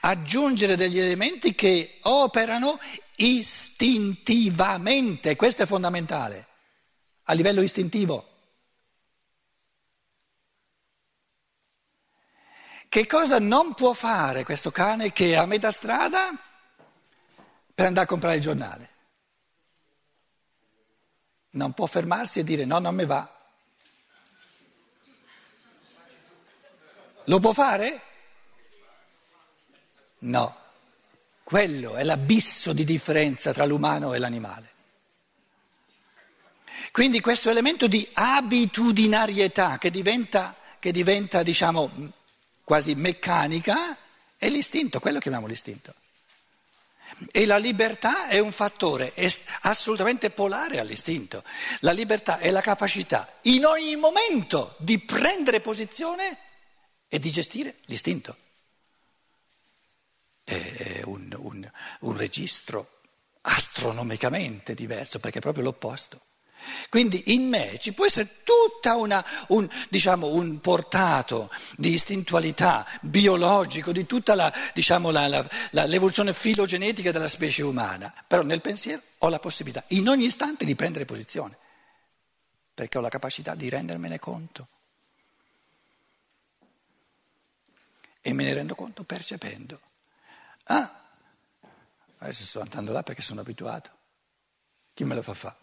aggiungere 0.00 0.76
degli 0.76 0.98
elementi 0.98 1.54
che 1.54 1.98
operano 2.02 2.80
istintivamente, 3.16 5.36
questo 5.36 5.64
è 5.64 5.66
fondamentale, 5.66 6.46
a 7.24 7.34
livello 7.34 7.60
istintivo. 7.60 8.24
Che 12.88 13.06
cosa 13.06 13.38
non 13.38 13.74
può 13.74 13.92
fare 13.92 14.44
questo 14.44 14.70
cane 14.70 15.12
che 15.12 15.32
è 15.32 15.36
a 15.36 15.44
metà 15.44 15.70
strada 15.70 16.30
per 17.72 17.86
andare 17.86 18.06
a 18.06 18.08
comprare 18.08 18.36
il 18.36 18.42
giornale? 18.42 18.88
Non 21.50 21.72
può 21.72 21.86
fermarsi 21.86 22.40
e 22.40 22.44
dire 22.44 22.64
no, 22.64 22.78
non 22.78 22.94
mi 22.94 23.04
va. 23.04 23.38
Lo 27.24 27.38
può 27.38 27.52
fare? 27.52 28.02
No. 30.20 30.56
Quello 31.42 31.96
è 31.96 32.04
l'abisso 32.04 32.72
di 32.72 32.84
differenza 32.84 33.52
tra 33.52 33.64
l'umano 33.64 34.14
e 34.14 34.18
l'animale. 34.18 34.68
Quindi 36.92 37.20
questo 37.20 37.50
elemento 37.50 37.86
di 37.86 38.08
abitudinarietà 38.12 39.78
che 39.78 39.90
diventa, 39.90 40.56
che 40.78 40.92
diventa 40.92 41.42
diciamo, 41.42 41.90
quasi 42.64 42.94
meccanica 42.94 43.96
è 44.36 44.48
l'istinto, 44.48 45.00
quello 45.00 45.16
che 45.16 45.22
chiamiamo 45.22 45.46
l'istinto. 45.46 45.94
E 47.32 47.44
la 47.44 47.58
libertà 47.58 48.28
è 48.28 48.38
un 48.38 48.52
fattore 48.52 49.12
assolutamente 49.62 50.30
polare 50.30 50.80
all'istinto. 50.80 51.44
La 51.80 51.92
libertà 51.92 52.38
è 52.38 52.50
la 52.50 52.60
capacità 52.60 53.38
in 53.42 53.64
ogni 53.64 53.96
momento 53.96 54.76
di 54.78 54.98
prendere 54.98 55.60
posizione 55.60 56.38
e 57.08 57.18
di 57.18 57.30
gestire 57.30 57.76
l'istinto. 57.86 58.36
È 60.44 61.02
un, 61.04 61.34
un, 61.36 61.70
un 62.00 62.16
registro 62.16 63.00
astronomicamente 63.42 64.74
diverso 64.74 65.18
perché 65.18 65.38
è 65.38 65.42
proprio 65.42 65.64
l'opposto. 65.64 66.20
Quindi 66.88 67.34
in 67.34 67.48
me 67.48 67.78
ci 67.78 67.92
può 67.92 68.04
essere 68.06 68.42
tutta 68.42 68.96
una, 68.96 69.24
un, 69.48 69.68
diciamo, 69.88 70.28
un 70.28 70.60
portato 70.60 71.50
di 71.76 71.92
istintualità 71.92 72.86
biologico, 73.00 73.92
di 73.92 74.06
tutta 74.06 74.34
la, 74.34 74.52
diciamo, 74.74 75.10
la, 75.10 75.28
la, 75.28 75.84
l'evoluzione 75.86 76.34
filogenetica 76.34 77.12
della 77.12 77.28
specie 77.28 77.62
umana, 77.62 78.12
però 78.26 78.42
nel 78.42 78.60
pensiero 78.60 79.02
ho 79.18 79.28
la 79.28 79.38
possibilità 79.38 79.84
in 79.88 80.08
ogni 80.08 80.26
istante 80.26 80.64
di 80.64 80.74
prendere 80.74 81.04
posizione, 81.04 81.56
perché 82.74 82.98
ho 82.98 83.00
la 83.00 83.08
capacità 83.08 83.54
di 83.54 83.68
rendermene 83.68 84.18
conto. 84.18 84.68
E 88.22 88.32
me 88.32 88.44
ne 88.44 88.52
rendo 88.52 88.74
conto 88.74 89.02
percependo. 89.02 89.80
Ah, 90.64 91.02
adesso 92.18 92.44
sto 92.44 92.60
andando 92.60 92.92
là 92.92 93.02
perché 93.02 93.22
sono 93.22 93.40
abituato. 93.40 93.90
Chi 94.92 95.04
me 95.04 95.14
lo 95.14 95.22
fa 95.22 95.34
fare? 95.34 95.56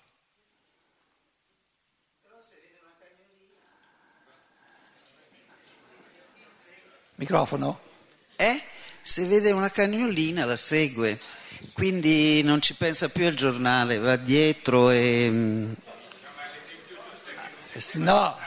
Microfono? 7.18 7.80
Eh? 8.36 8.62
Se 9.02 9.26
vede 9.26 9.52
una 9.52 9.72
cagnolina 9.72 10.46
la 10.46 10.56
segue, 10.56 11.20
quindi 11.74 12.44
non 12.44 12.62
ci 12.62 12.76
pensa 12.76 13.10
più 13.10 13.26
al 13.26 13.34
giornale, 13.34 13.98
va 13.98 14.16
dietro 14.18 14.92
e... 14.92 15.30
No, 17.94 18.38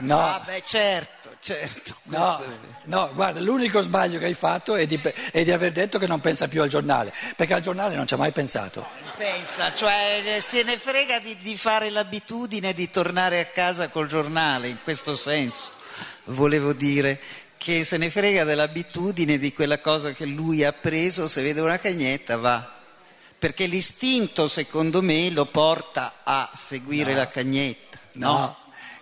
no. 0.00 0.20
Ah, 0.20 0.42
beh, 0.44 0.62
certo, 0.64 1.30
certo. 1.40 1.96
No, 2.04 2.42
no, 2.84 3.10
guarda, 3.14 3.40
l'unico 3.40 3.80
sbaglio 3.80 4.18
che 4.18 4.26
hai 4.26 4.34
fatto 4.34 4.74
è 4.74 4.86
di, 4.86 5.00
è 5.32 5.44
di 5.44 5.52
aver 5.52 5.72
detto 5.72 5.98
che 5.98 6.06
non 6.06 6.20
pensa 6.20 6.46
più 6.48 6.60
al 6.60 6.68
giornale, 6.68 7.12
perché 7.36 7.54
al 7.54 7.62
giornale 7.62 7.94
non 7.94 8.06
ci 8.06 8.14
ha 8.14 8.18
mai 8.18 8.32
pensato. 8.32 8.86
Pensa, 9.16 9.72
cioè 9.74 10.22
eh, 10.24 10.40
se 10.42 10.62
ne 10.62 10.76
frega 10.76 11.20
di, 11.20 11.38
di 11.38 11.56
fare 11.56 11.88
l'abitudine 11.88 12.74
di 12.74 12.90
tornare 12.90 13.40
a 13.40 13.46
casa 13.46 13.88
col 13.88 14.08
giornale, 14.08 14.68
in 14.68 14.78
questo 14.82 15.16
senso. 15.16 15.76
Volevo 16.24 16.74
dire 16.74 17.18
che 17.58 17.84
se 17.84 17.96
ne 17.98 18.08
frega 18.08 18.44
dell'abitudine 18.44 19.36
di 19.36 19.52
quella 19.52 19.78
cosa 19.80 20.12
che 20.12 20.24
lui 20.24 20.64
ha 20.64 20.72
preso, 20.72 21.28
se 21.28 21.42
vede 21.42 21.60
una 21.60 21.78
cagnetta 21.78 22.36
va. 22.36 22.76
Perché 23.38 23.66
l'istinto, 23.66 24.48
secondo 24.48 25.02
me, 25.02 25.28
lo 25.30 25.44
porta 25.46 26.20
a 26.24 26.50
seguire 26.54 27.14
la 27.14 27.28
cagnetta. 27.28 27.98
No, 28.12 28.56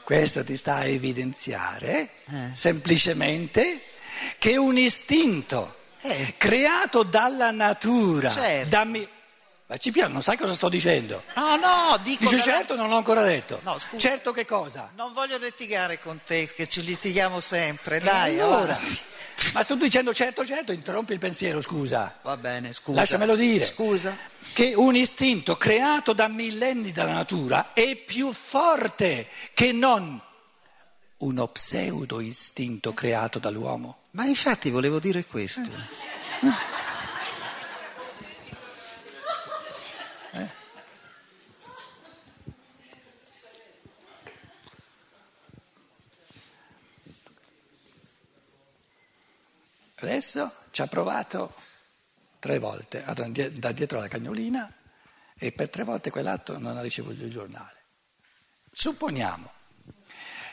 questo 0.05 0.43
ti 0.45 0.57
sta 0.57 0.77
a 0.77 0.85
evidenziare 0.85 2.11
Eh. 2.31 2.51
semplicemente 2.53 3.81
che 4.39 4.53
è 4.53 4.57
un 4.57 4.77
istinto 4.77 5.77
Eh. 6.03 6.35
creato 6.37 7.03
dalla 7.03 7.51
natura. 7.51 8.31
Certo. 8.31 8.69
da 8.69 8.85
mi- 8.85 9.09
Ma 9.69 9.77
Cipriano, 9.79 10.13
non 10.13 10.23
sai 10.23 10.37
cosa 10.37 10.55
sto 10.55 10.69
dicendo? 10.69 11.25
No, 11.35 11.57
no, 11.57 11.99
dico... 12.03 12.29
Dice 12.29 12.41
certo, 12.41 12.77
non 12.77 12.89
l'ho 12.89 12.97
ancora 12.97 13.23
detto. 13.23 13.61
No, 13.65 13.77
scusa. 13.79 13.99
Certo 13.99 14.31
che 14.31 14.47
cosa? 14.47 14.93
Non 14.95 15.13
voglio 15.13 15.39
litigare 15.39 15.99
con 15.99 16.21
te, 16.25 16.49
che 16.53 16.69
ci 16.69 16.85
litighiamo 16.85 17.41
sempre, 17.41 17.99
dai. 17.99 18.39
allora? 18.39 18.75
avanti. 18.75 18.99
Ma 19.53 19.63
sto 19.63 19.75
dicendo 19.75 20.15
certo, 20.15 20.45
certo, 20.47 20.73
interrompi 20.73 21.13
il 21.13 21.19
pensiero, 21.19 21.61
scusa. 21.61 22.19
Va 22.23 22.37
bene, 22.37 22.73
scusa. 22.73 23.01
Lasciamelo 23.01 23.37
dire. 23.37 23.65
Scusa. 23.65 24.17
Che 24.53 24.73
un 24.75 24.97
istinto 24.97 25.57
creato 25.57 26.13
da 26.13 26.29
millenni 26.29 26.93
dalla 26.93 27.13
natura 27.13 27.73
è 27.73 27.97
più 27.97 28.33
forte 28.33 29.29
che 29.53 29.73
non 29.73 30.21
uno 31.19 31.49
pseudo 31.49 32.21
istinto 32.21 32.95
creato 32.95 33.39
dall'uomo. 33.39 33.99
Ma 34.13 34.25
infatti 34.27 34.71
volevo 34.71 34.99
dire 34.99 35.27
questo. 35.27 35.69
Adesso 50.37 50.53
ci 50.71 50.83
ha 50.83 50.87
provato 50.87 51.55
tre 52.39 52.59
volte 52.59 53.03
da 53.55 53.73
dietro 53.73 53.97
alla 53.99 54.09
cagnolina 54.09 54.71
e 55.39 55.51
per 55.53 55.71
tre 55.71 55.83
volte 55.83 56.11
quell'atto 56.11 56.59
non 56.59 56.77
ha 56.77 56.83
ricevuto 56.83 57.25
il 57.25 57.31
giornale. 57.31 57.85
Supponiamo 58.71 59.51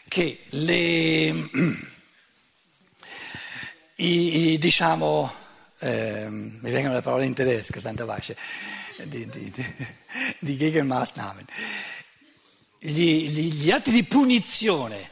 che 0.07 0.45
le, 0.51 1.27
i, 3.95 4.53
i, 4.53 4.57
diciamo, 4.57 5.33
ehm, 5.79 6.59
mi 6.61 6.71
vengono 6.71 6.93
le 6.93 7.01
parole 7.01 7.25
in 7.25 7.33
tedesco, 7.33 7.81
Santa 7.81 8.05
Vasce, 8.05 8.37
di, 9.03 9.27
di, 9.27 9.51
di, 9.51 9.75
di 10.39 10.57
Gegenmaßnahmen, 10.57 11.45
gli, 12.79 13.27
gli, 13.27 13.53
gli 13.53 13.71
atti 13.71 13.91
di 13.91 14.05
punizione 14.05 15.11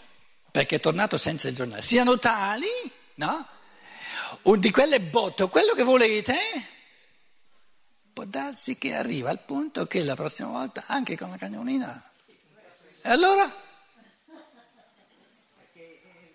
perché 0.50 0.78
è 0.78 0.80
tornato 0.80 1.18
senza 1.18 1.50
il 1.50 1.56
giornale 1.56 1.82
siano 1.82 2.18
tali, 2.20 2.68
no? 3.16 3.48
O 4.44 4.56
di 4.56 4.72
quelle 4.72 5.00
botte 5.00 5.44
o 5.44 5.50
quello 5.50 5.74
che 5.74 5.84
volete, 5.84 6.38
può 8.14 8.26
darsi 8.26 8.78
che 8.78 8.94
arriva 8.94 9.30
al 9.30 9.40
punto 9.40 9.88
che 9.88 10.04
la 10.04 10.16
prossima 10.16 10.50
volta 10.50 10.84
anche 10.88 11.18
con 11.18 11.30
la 11.30 11.38
cagnolina. 11.38 12.10
E 13.02 13.10
allora? 13.10 13.70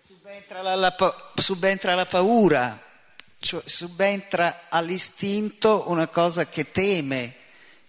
Subentra 0.05 0.61
la, 0.61 0.75
la 0.75 1.31
subentra 1.35 1.95
la 1.95 2.05
paura, 2.05 2.81
cioè 3.39 3.61
subentra 3.65 4.65
all'istinto 4.69 5.85
una 5.87 6.07
cosa 6.07 6.47
che 6.47 6.71
teme. 6.71 7.35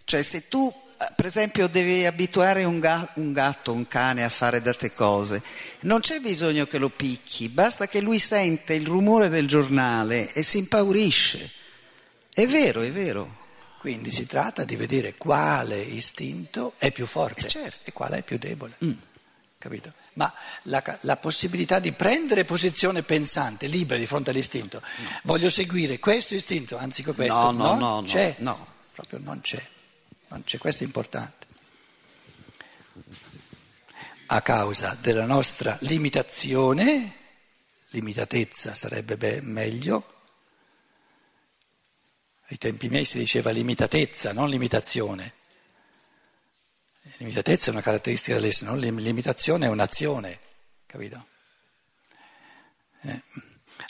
Cioè 0.05 0.23
se 0.23 0.49
tu, 0.49 0.73
eh, 0.73 0.88
per 1.15 1.27
esempio, 1.27 1.69
devi 1.69 2.05
abituare 2.07 2.65
un, 2.65 2.81
ga- 2.81 3.09
un 3.15 3.33
gatto, 3.33 3.73
un 3.73 3.87
cane 3.87 4.25
a 4.25 4.29
fare 4.29 4.61
da 4.61 4.75
te 4.75 4.91
cose, 4.93 5.43
non 5.81 6.01
c'è 6.01 6.19
bisogno 6.19 6.67
che 6.67 6.79
lo 6.79 6.89
picchi, 6.89 7.49
basta 7.49 7.87
che 7.87 8.01
lui 8.01 8.19
sente 8.19 8.75
il 8.75 8.85
rumore 8.87 9.29
del 9.29 9.47
giornale 9.47 10.33
e 10.33 10.43
si 10.43 10.59
impaurisce. 10.59 11.51
È 12.33 12.47
vero, 12.47 12.83
è 12.83 12.91
vero. 12.91 13.37
Quindi 13.79 14.11
si 14.11 14.27
tratta 14.27 14.65
di 14.65 14.75
vedere 14.75 15.15
quale 15.17 15.79
istinto 15.81 16.75
è 16.79 16.91
più 16.91 17.07
forte 17.07 17.47
Eh, 17.47 17.49
certo. 17.49 17.79
e 17.85 17.93
quale 17.93 18.19
è 18.19 18.23
più 18.23 18.37
debole. 18.37 18.75
Capito? 19.57 19.93
Ma 20.15 20.33
la, 20.65 20.83
la 21.03 21.17
possibilità 21.17 21.79
di 21.79 21.93
prendere 21.93 22.45
posizione 22.45 23.03
pensante, 23.03 23.69
libera 23.69 23.99
di 24.01 24.07
fronte 24.07 24.31
all'istinto, 24.31 24.83
voglio 25.23 25.49
seguire 25.49 26.01
questo 26.01 26.35
istinto 26.35 26.77
anziché 26.77 27.13
questo, 27.13 27.37
No, 27.39 27.51
no, 27.53 27.65
non 27.67 27.79
no, 27.79 27.95
no, 28.01 28.03
c'è, 28.03 28.35
no. 28.39 28.67
proprio 28.93 29.21
non 29.23 29.41
c'è, 29.41 29.63
c'è, 30.45 30.59
questo 30.59 30.83
è 30.83 30.87
importante. 30.87 31.47
A 34.27 34.43
causa 34.43 34.97
della 35.01 35.25
nostra 35.25 35.77
limitazione, 35.81 37.17
limitatezza 37.91 38.75
sarebbe 38.75 39.17
be- 39.17 39.41
meglio, 39.41 40.17
ai 42.49 42.59
tempi 42.59 42.89
miei 42.89 43.05
si 43.05 43.19
diceva 43.19 43.51
limitatezza, 43.51 44.33
non 44.33 44.49
limitazione. 44.49 45.35
Limitatezza 47.19 47.69
è 47.69 47.73
una 47.73 47.83
caratteristica 47.83 48.39
dell'essere, 48.39 48.71
non 48.71 48.81
lim- 48.81 48.99
limitazione 48.99 49.67
è 49.67 49.71
un'azione, 49.71 50.39
capito? 50.87 51.27
Eh, 53.03 53.23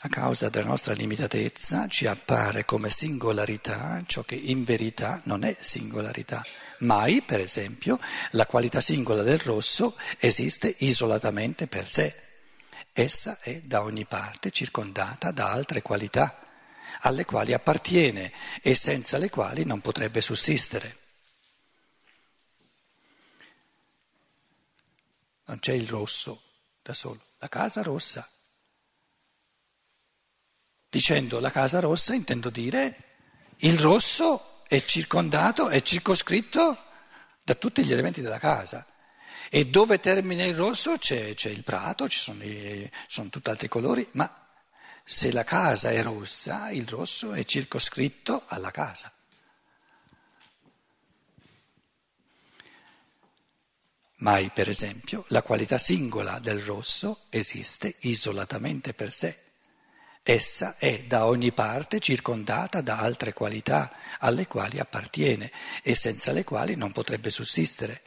a 0.00 0.08
causa 0.08 0.48
della 0.48 0.68
nostra 0.68 0.94
limitatezza 0.94 1.88
ci 1.88 2.06
appare 2.06 2.64
come 2.64 2.88
singolarità 2.88 4.00
ciò 4.06 4.22
che 4.22 4.36
in 4.36 4.62
verità 4.62 5.20
non 5.24 5.42
è 5.42 5.56
singolarità. 5.58 6.44
Mai, 6.80 7.22
per 7.22 7.40
esempio, 7.40 7.98
la 8.32 8.46
qualità 8.46 8.80
singola 8.80 9.22
del 9.22 9.40
rosso 9.40 9.96
esiste 10.18 10.72
isolatamente 10.78 11.66
per 11.66 11.88
sé. 11.88 12.14
Essa 12.92 13.40
è 13.40 13.60
da 13.62 13.82
ogni 13.82 14.04
parte 14.04 14.52
circondata 14.52 15.32
da 15.32 15.50
altre 15.50 15.82
qualità 15.82 16.46
alle 17.00 17.24
quali 17.24 17.52
appartiene 17.52 18.32
e 18.62 18.76
senza 18.76 19.18
le 19.18 19.30
quali 19.30 19.64
non 19.64 19.80
potrebbe 19.80 20.20
sussistere. 20.20 20.96
Non 25.46 25.58
c'è 25.58 25.72
il 25.72 25.88
rosso 25.88 26.40
da 26.82 26.94
solo, 26.94 27.20
la 27.38 27.48
casa 27.48 27.82
rossa. 27.82 28.28
Dicendo 30.90 31.38
la 31.38 31.50
casa 31.50 31.80
rossa 31.80 32.14
intendo 32.14 32.48
dire 32.48 32.96
il 33.58 33.78
rosso 33.78 34.62
è 34.66 34.82
circondato, 34.84 35.68
è 35.68 35.82
circoscritto 35.82 36.84
da 37.42 37.54
tutti 37.54 37.84
gli 37.84 37.92
elementi 37.92 38.20
della 38.20 38.38
casa. 38.38 38.86
E 39.50 39.66
dove 39.66 39.98
termina 39.98 40.44
il 40.44 40.54
rosso 40.54 40.96
c'è, 40.98 41.34
c'è 41.34 41.48
il 41.48 41.62
prato, 41.62 42.08
ci 42.08 42.18
sono, 42.18 42.42
i, 42.44 42.90
sono 43.06 43.30
tutti 43.30 43.48
altri 43.48 43.68
colori, 43.68 44.06
ma 44.12 44.46
se 45.02 45.32
la 45.32 45.44
casa 45.44 45.90
è 45.90 46.02
rossa, 46.02 46.70
il 46.70 46.86
rosso 46.86 47.32
è 47.32 47.44
circoscritto 47.44 48.42
alla 48.46 48.70
casa. 48.70 49.10
Mai, 54.16 54.50
per 54.50 54.68
esempio, 54.68 55.24
la 55.28 55.42
qualità 55.42 55.78
singola 55.78 56.38
del 56.40 56.60
rosso 56.60 57.26
esiste 57.30 57.94
isolatamente 58.00 58.92
per 58.92 59.12
sé. 59.12 59.47
Essa 60.30 60.76
è 60.76 61.04
da 61.04 61.24
ogni 61.24 61.52
parte 61.52 62.00
circondata 62.00 62.82
da 62.82 62.98
altre 62.98 63.32
qualità 63.32 63.90
alle 64.18 64.46
quali 64.46 64.78
appartiene 64.78 65.50
e 65.82 65.94
senza 65.94 66.32
le 66.32 66.44
quali 66.44 66.74
non 66.74 66.92
potrebbe 66.92 67.30
sussistere. 67.30 68.02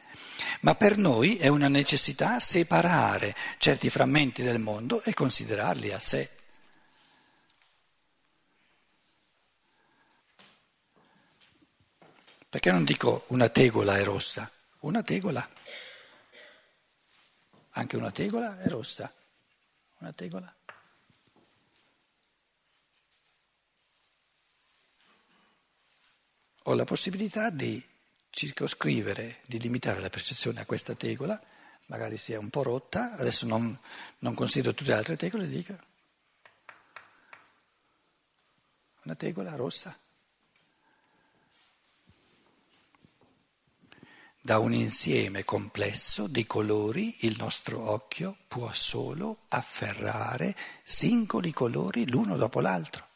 Ma 0.60 0.76
per 0.76 0.98
noi 0.98 1.36
è 1.36 1.48
una 1.48 1.66
necessità 1.66 2.38
separare 2.38 3.34
certi 3.58 3.90
frammenti 3.90 4.44
del 4.44 4.60
mondo 4.60 5.02
e 5.02 5.14
considerarli 5.14 5.90
a 5.90 5.98
sé. 5.98 6.30
Perché 12.48 12.70
non 12.70 12.84
dico 12.84 13.24
una 13.30 13.48
tegola 13.48 13.98
è 13.98 14.04
rossa? 14.04 14.48
Una 14.82 15.02
tegola. 15.02 15.50
Anche 17.70 17.96
una 17.96 18.12
tegola 18.12 18.60
è 18.60 18.68
rossa. 18.68 19.12
Una 19.98 20.12
tegola. 20.12 20.54
Ho 26.64 26.74
la 26.74 26.84
possibilità 26.84 27.50
di 27.50 27.82
circoscrivere, 28.30 29.40
di 29.46 29.58
limitare 29.58 30.00
la 30.00 30.10
percezione 30.10 30.60
a 30.60 30.66
questa 30.66 30.94
tegola, 30.94 31.40
magari 31.86 32.16
sia 32.16 32.38
un 32.38 32.50
po' 32.50 32.62
rotta, 32.62 33.14
adesso 33.14 33.46
non, 33.46 33.78
non 34.18 34.34
considero 34.34 34.74
tutte 34.74 34.90
le 34.90 34.96
altre 34.96 35.16
tegole, 35.16 35.48
dico 35.48 35.90
una 39.04 39.14
tegola 39.14 39.54
rossa. 39.56 39.96
Da 44.44 44.58
un 44.58 44.72
insieme 44.72 45.44
complesso 45.44 46.26
di 46.26 46.46
colori 46.46 47.26
il 47.26 47.36
nostro 47.38 47.90
occhio 47.90 48.36
può 48.48 48.72
solo 48.72 49.42
afferrare 49.48 50.56
singoli 50.82 51.52
colori 51.52 52.08
l'uno 52.08 52.36
dopo 52.36 52.60
l'altro. 52.60 53.10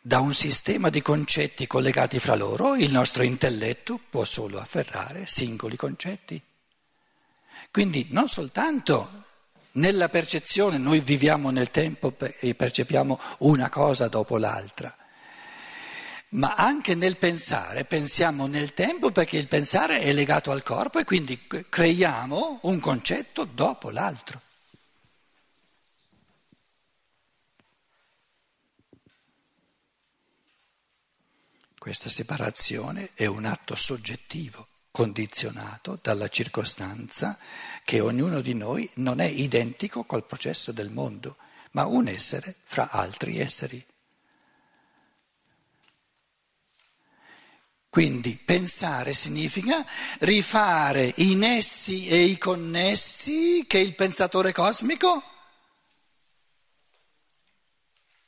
Da 0.00 0.20
un 0.20 0.32
sistema 0.32 0.90
di 0.90 1.02
concetti 1.02 1.66
collegati 1.66 2.18
fra 2.18 2.34
loro 2.34 2.76
il 2.76 2.92
nostro 2.92 3.22
intelletto 3.22 4.00
può 4.08 4.24
solo 4.24 4.60
afferrare 4.60 5.26
singoli 5.26 5.76
concetti. 5.76 6.40
Quindi 7.70 8.06
non 8.10 8.28
soltanto 8.28 9.24
nella 9.72 10.08
percezione 10.08 10.78
noi 10.78 11.00
viviamo 11.00 11.50
nel 11.50 11.70
tempo 11.70 12.14
e 12.40 12.54
percepiamo 12.54 13.20
una 13.38 13.68
cosa 13.68 14.08
dopo 14.08 14.38
l'altra 14.38 14.96
ma 16.30 16.54
anche 16.54 16.94
nel 16.94 17.16
pensare, 17.16 17.84
pensiamo 17.84 18.46
nel 18.46 18.74
tempo 18.74 19.10
perché 19.10 19.38
il 19.38 19.48
pensare 19.48 20.00
è 20.00 20.12
legato 20.12 20.50
al 20.50 20.62
corpo 20.62 20.98
e 20.98 21.04
quindi 21.04 21.46
creiamo 21.68 22.58
un 22.62 22.80
concetto 22.80 23.44
dopo 23.44 23.90
l'altro. 23.90 24.42
Questa 31.78 32.08
separazione 32.08 33.10
è 33.14 33.26
un 33.26 33.44
atto 33.44 33.76
soggettivo, 33.76 34.68
condizionato 34.90 35.96
dalla 36.02 36.28
circostanza 36.28 37.38
che 37.84 38.00
ognuno 38.00 38.40
di 38.40 38.52
noi 38.52 38.90
non 38.96 39.20
è 39.20 39.26
identico 39.26 40.02
col 40.02 40.26
processo 40.26 40.72
del 40.72 40.90
mondo, 40.90 41.36
ma 41.70 41.86
un 41.86 42.08
essere 42.08 42.56
fra 42.64 42.90
altri 42.90 43.38
esseri. 43.38 43.86
Quindi 47.88 48.36
pensare 48.36 49.12
significa 49.12 49.84
rifare 50.20 51.12
i 51.18 51.36
nessi 51.36 52.08
e 52.08 52.24
i 52.24 52.36
connessi 52.38 53.64
che 53.68 53.78
il 53.78 53.94
pensatore 53.94 54.52
cosmico 54.52 55.22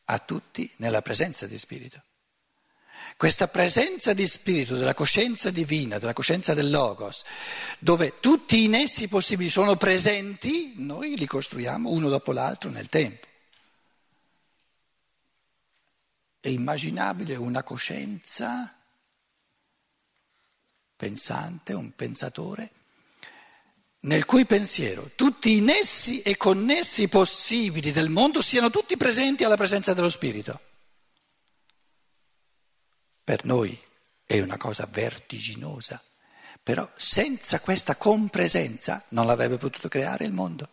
ha 0.05 0.19
tutti 0.21 0.73
nella 0.77 1.03
presenza 1.03 1.47
di 1.47 1.59
spirito. 1.59 2.03
Questa 3.21 3.49
presenza 3.49 4.15
di 4.15 4.27
spirito, 4.27 4.77
della 4.77 4.95
coscienza 4.95 5.51
divina, 5.51 5.99
della 5.99 6.15
coscienza 6.15 6.55
del 6.55 6.71
Logos, 6.71 7.23
dove 7.79 8.19
tutti 8.19 8.65
i 8.65 8.67
nessi 8.67 9.09
possibili 9.09 9.51
sono 9.51 9.77
presenti, 9.77 10.73
noi 10.79 11.19
li 11.19 11.27
costruiamo 11.27 11.91
uno 11.91 12.09
dopo 12.09 12.33
l'altro 12.33 12.71
nel 12.71 12.89
tempo. 12.89 13.27
È 16.41 16.49
immaginabile 16.49 17.37
una 17.37 17.63
coscienza 17.63 18.75
pensante, 20.97 21.75
un 21.75 21.95
pensatore, 21.95 22.71
nel 24.01 24.25
cui 24.25 24.47
pensiero 24.47 25.11
tutti 25.15 25.57
i 25.57 25.61
nessi 25.61 26.23
e 26.23 26.39
connessi 26.39 27.09
possibili 27.09 27.93
del 27.93 28.09
mondo 28.09 28.41
siano 28.41 28.71
tutti 28.71 28.97
presenti 28.97 29.45
alla 29.45 29.59
presenza 29.59 29.93
dello 29.93 30.09
Spirito. 30.09 30.69
Per 33.31 33.45
noi 33.45 33.81
è 34.27 34.41
una 34.41 34.57
cosa 34.57 34.89
vertiginosa, 34.91 36.03
però 36.61 36.91
senza 36.97 37.61
questa 37.61 37.95
compresenza 37.95 39.01
non 39.11 39.25
l'avrebbe 39.25 39.57
potuto 39.57 39.87
creare 39.87 40.25
il 40.25 40.33
mondo. 40.33 40.69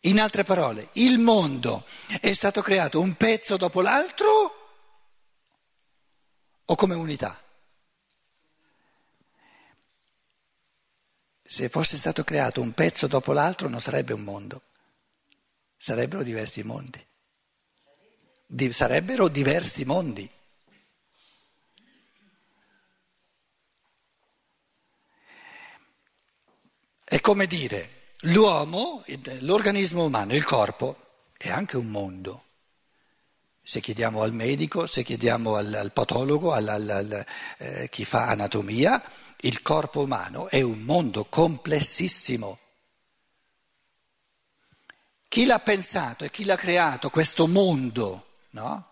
In 0.00 0.20
altre 0.20 0.44
parole, 0.44 0.90
il 0.92 1.18
mondo 1.18 1.86
è 2.20 2.34
stato 2.34 2.60
creato 2.60 3.00
un 3.00 3.14
pezzo 3.14 3.56
dopo 3.56 3.80
l'altro 3.80 4.28
o 6.62 6.74
come 6.74 6.94
unità. 6.94 7.38
Se 11.42 11.70
fosse 11.70 11.96
stato 11.96 12.22
creato 12.22 12.60
un 12.60 12.74
pezzo 12.74 13.06
dopo 13.06 13.32
l'altro 13.32 13.70
non 13.70 13.80
sarebbe 13.80 14.12
un 14.12 14.20
mondo, 14.20 14.60
sarebbero 15.78 16.22
diversi 16.22 16.62
mondi. 16.62 17.12
Di, 18.54 18.72
sarebbero 18.72 19.26
diversi 19.26 19.84
mondi. 19.84 20.30
È 27.02 27.20
come 27.20 27.46
dire, 27.48 28.12
l'uomo, 28.20 29.02
l'organismo 29.40 30.04
umano, 30.04 30.36
il 30.36 30.44
corpo, 30.44 31.02
è 31.36 31.50
anche 31.50 31.76
un 31.76 31.88
mondo. 31.88 32.44
Se 33.60 33.80
chiediamo 33.80 34.22
al 34.22 34.32
medico, 34.32 34.86
se 34.86 35.02
chiediamo 35.02 35.56
al, 35.56 35.74
al 35.74 35.90
patologo, 35.90 36.52
al, 36.52 36.68
al, 36.68 37.26
eh, 37.58 37.88
chi 37.90 38.04
fa 38.04 38.28
anatomia, 38.28 39.02
il 39.38 39.62
corpo 39.62 40.02
umano 40.02 40.46
è 40.46 40.60
un 40.60 40.78
mondo 40.82 41.24
complessissimo. 41.24 42.60
Chi 45.26 45.44
l'ha 45.44 45.58
pensato 45.58 46.22
e 46.22 46.30
chi 46.30 46.44
l'ha 46.44 46.54
creato 46.54 47.10
questo 47.10 47.48
mondo, 47.48 48.28
no? 48.54 48.88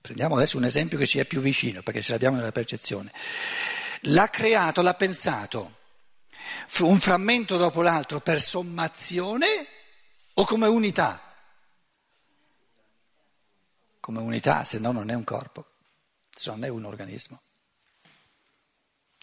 Prendiamo 0.00 0.36
adesso 0.36 0.56
un 0.56 0.64
esempio 0.64 0.96
che 0.96 1.06
ci 1.06 1.18
è 1.18 1.24
più 1.26 1.40
vicino, 1.40 1.82
perché 1.82 2.00
ce 2.00 2.12
l'abbiamo 2.12 2.36
nella 2.36 2.52
percezione. 2.52 3.12
L'ha 4.02 4.30
creato, 4.30 4.80
l'ha 4.80 4.94
pensato, 4.94 5.76
un 6.80 7.00
frammento 7.00 7.58
dopo 7.58 7.82
l'altro 7.82 8.20
per 8.20 8.40
sommazione 8.40 9.46
o 10.34 10.44
come 10.46 10.66
unità? 10.66 11.28
come 14.08 14.20
unità, 14.20 14.64
se 14.64 14.78
no 14.78 14.90
non 14.90 15.10
è 15.10 15.14
un 15.14 15.22
corpo, 15.22 15.66
se 16.34 16.48
non 16.48 16.64
è 16.64 16.68
un 16.68 16.86
organismo. 16.86 17.42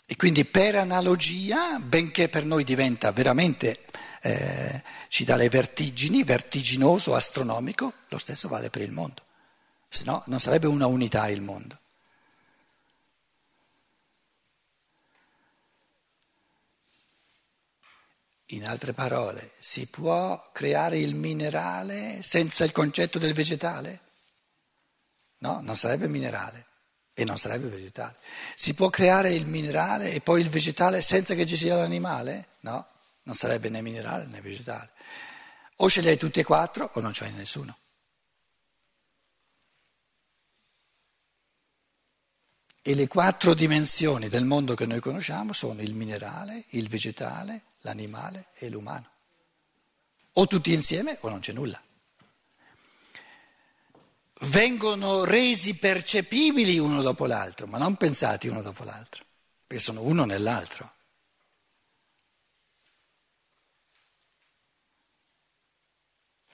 E 0.05 0.15
quindi 0.15 0.45
per 0.45 0.75
analogia, 0.75 1.79
benché 1.79 2.29
per 2.29 2.45
noi 2.45 2.63
diventa 2.63 3.11
veramente, 3.11 3.85
eh, 4.21 4.83
ci 5.07 5.23
dà 5.23 5.37
le 5.37 5.49
vertigini, 5.49 6.23
vertiginoso, 6.23 7.15
astronomico, 7.15 7.93
lo 8.09 8.19
stesso 8.19 8.47
vale 8.47 8.69
per 8.69 8.83
il 8.83 8.91
mondo. 8.91 9.24
Se 9.95 10.03
no 10.03 10.23
non 10.25 10.41
sarebbe 10.41 10.67
una 10.67 10.87
unità 10.87 11.29
il 11.29 11.41
mondo. 11.41 11.79
In 18.47 18.67
altre 18.67 18.91
parole, 18.91 19.53
si 19.57 19.87
può 19.87 20.51
creare 20.51 20.99
il 20.99 21.15
minerale 21.15 22.21
senza 22.23 22.65
il 22.65 22.73
concetto 22.73 23.19
del 23.19 23.33
vegetale? 23.33 24.01
No, 25.37 25.61
non 25.61 25.77
sarebbe 25.77 26.09
minerale 26.09 26.65
e 27.13 27.23
non 27.23 27.37
sarebbe 27.37 27.69
vegetale. 27.69 28.17
Si 28.53 28.73
può 28.73 28.89
creare 28.89 29.33
il 29.33 29.45
minerale 29.45 30.11
e 30.11 30.19
poi 30.19 30.41
il 30.41 30.49
vegetale 30.49 31.01
senza 31.01 31.35
che 31.35 31.45
ci 31.45 31.55
sia 31.55 31.77
l'animale? 31.77 32.49
No, 32.61 32.85
non 33.23 33.35
sarebbe 33.35 33.69
né 33.69 33.81
minerale 33.81 34.25
né 34.25 34.41
vegetale. 34.41 34.91
O 35.77 35.89
ce 35.89 36.01
li 36.01 36.09
hai 36.09 36.17
tutti 36.17 36.41
e 36.41 36.43
quattro 36.43 36.91
o 36.95 36.99
non 36.99 37.13
ce 37.13 37.29
n'è 37.29 37.31
nessuno. 37.31 37.77
E 42.87 42.93
le 42.93 43.07
quattro 43.07 43.55
dimensioni 43.55 44.29
del 44.29 44.45
mondo 44.45 44.75
che 44.75 44.85
noi 44.85 44.99
conosciamo 44.99 45.53
sono 45.53 45.81
il 45.81 45.95
minerale, 45.95 46.65
il 46.69 46.87
vegetale, 46.87 47.63
l'animale 47.81 48.47
e 48.55 48.69
l'umano. 48.69 49.09
O 50.33 50.45
tutti 50.45 50.71
insieme 50.71 51.17
o 51.21 51.29
non 51.29 51.39
c'è 51.39 51.51
nulla 51.51 51.81
vengono 54.41 55.23
resi 55.23 55.75
percepibili 55.75 56.77
uno 56.77 57.01
dopo 57.01 57.25
l'altro, 57.25 57.67
ma 57.67 57.77
non 57.77 57.95
pensati 57.95 58.47
uno 58.47 58.61
dopo 58.61 58.83
l'altro, 58.83 59.23
perché 59.65 59.81
sono 59.81 60.01
uno 60.01 60.25
nell'altro. 60.25 60.91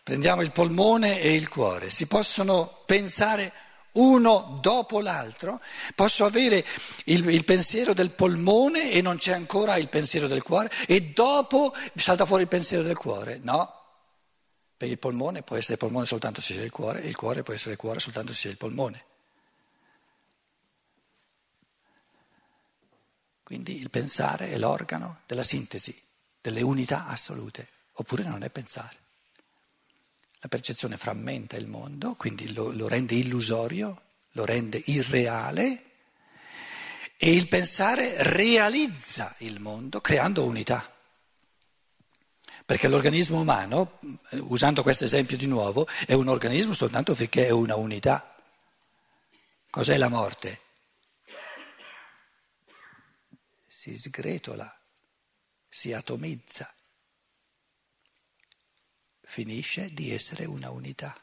Prendiamo 0.04 0.42
il 0.42 0.52
polmone 0.52 1.22
e 1.22 1.34
il 1.34 1.48
cuore, 1.48 1.90
si 1.90 2.06
possono 2.06 2.84
pensare 2.86 3.54
uno 3.94 4.60
dopo 4.62 5.02
l'altro, 5.02 5.60
posso 5.96 6.24
avere 6.26 6.66
il, 7.06 7.28
il, 7.28 7.44
pensiero 7.44 7.94
del 7.94 8.12
polmone 8.12 8.92
e 8.92 9.02
non 9.02 9.18
c'è 9.18 9.34
ancora 9.34 9.78
il 9.78 9.90
pensiero 9.90 10.28
del 10.28 10.44
cuore 10.44 10.72
e 10.88 11.02
dopo 11.02 11.74
salta 11.96 12.26
fuori 12.26 12.44
il 12.44 12.48
pensiero 12.48 12.84
del 12.84 12.98
cuore, 12.98 13.40
no? 13.42 13.80
Perché 14.78 14.94
il 14.94 15.00
polmone 15.00 15.44
può 15.44 15.56
essere 15.56 15.78
polmone 15.78 16.06
soltanto 16.06 16.42
se 16.42 16.56
c'è 16.56 16.64
il 16.64 16.72
cuore 16.72 17.04
e 17.04 17.08
il 17.08 17.16
cuore 17.16 17.44
può 17.44 17.54
essere 17.54 17.76
cuore 17.76 18.00
soltanto 18.00 18.32
se 18.34 18.44
c'è 18.44 18.50
il 18.50 18.58
polmone. 18.58 19.06
Quindi 23.44 23.80
il 23.80 23.90
pensare 23.90 24.50
è 24.50 24.58
l'organo 24.58 25.24
della 25.26 25.44
sintesi, 25.44 26.02
delle 26.40 26.62
unità 26.62 27.08
assolute, 27.08 27.68
oppure 27.96 28.24
non 28.24 28.44
è 28.44 28.50
pensare. 28.50 29.01
La 30.44 30.48
percezione 30.48 30.98
frammenta 30.98 31.56
il 31.56 31.68
mondo, 31.68 32.16
quindi 32.16 32.52
lo, 32.52 32.72
lo 32.72 32.88
rende 32.88 33.14
illusorio, 33.14 34.06
lo 34.32 34.44
rende 34.44 34.82
irreale 34.86 35.84
e 37.16 37.36
il 37.36 37.48
pensare 37.48 38.24
realizza 38.24 39.36
il 39.40 39.60
mondo 39.60 40.02
creando 40.02 40.44
unità. 40.44 40.92
Perché 42.66 42.88
l'organismo 42.88 43.40
umano, 43.40 44.00
usando 44.48 44.82
questo 44.82 45.04
esempio 45.04 45.38
di 45.38 45.46
nuovo, 45.46 45.88
è 46.08 46.14
un 46.14 46.28
organismo 46.28 46.74
soltanto 46.74 47.14
finché 47.14 47.46
è 47.46 47.52
una 47.52 47.76
unità. 47.76 48.36
Cos'è 49.70 49.98
la 49.98 50.08
morte? 50.08 50.62
Si 53.68 53.96
sgretola, 53.96 54.76
si 55.70 55.94
atomizza, 55.94 56.74
finisce 59.32 59.94
di 59.94 60.12
essere 60.14 60.44
una 60.44 60.72
unità. 60.72 61.16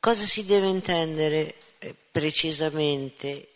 Cosa 0.00 0.26
si 0.26 0.44
deve 0.44 0.66
intendere 0.66 1.54
eh, 1.78 1.94
precisamente? 2.10 3.50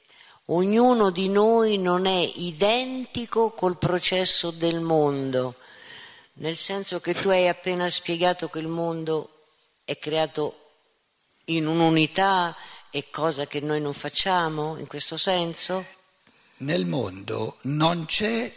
Ognuno 0.47 1.11
di 1.11 1.29
noi 1.29 1.79
non 1.79 2.07
è 2.07 2.33
identico 2.37 3.51
col 3.51 3.77
processo 3.77 4.53
del 4.53 4.79
mondo, 4.81 5.57
nel 6.39 6.57
senso 6.57 7.01
che 7.01 7.15
tu 7.15 7.29
hai 7.29 7.49
appena 7.49 7.89
spiegato 7.89 8.49
che 8.49 8.59
il 8.59 8.69
mondo 8.69 9.45
è 9.85 9.99
creato 9.99 10.71
in 11.47 11.67
un'unità 11.67 12.57
e 12.91 13.11
cosa 13.11 13.47
che 13.47 13.61
noi 13.61 13.81
non 13.81 13.95
facciamo 13.95 14.77
in 14.79 14.87
questo 14.87 15.17
senso? 15.17 15.85
Nel 16.59 16.87
mondo 16.87 17.57
non 17.63 18.07
c'è 18.07 18.53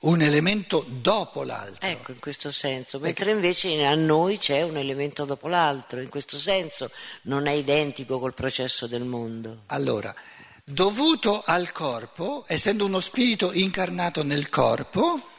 un 0.00 0.20
elemento 0.20 0.84
dopo 0.86 1.42
l'altro. 1.44 1.88
Ecco, 1.88 2.12
in 2.12 2.20
questo 2.20 2.50
senso, 2.52 2.98
mentre 2.98 3.30
invece 3.30 3.84
a 3.84 3.94
noi 3.94 4.38
c'è 4.38 4.62
un 4.62 4.76
elemento 4.76 5.24
dopo 5.24 5.48
l'altro, 5.48 6.00
in 6.00 6.08
questo 6.10 6.36
senso 6.36 6.90
non 7.22 7.46
è 7.46 7.52
identico 7.52 8.18
col 8.18 8.34
processo 8.34 8.86
del 8.86 9.04
mondo. 9.04 9.62
Allora, 9.66 10.14
dovuto 10.62 11.42
al 11.44 11.72
corpo, 11.72 12.44
essendo 12.46 12.84
uno 12.84 13.00
spirito 13.00 13.52
incarnato 13.52 14.22
nel 14.22 14.48
corpo, 14.50 15.32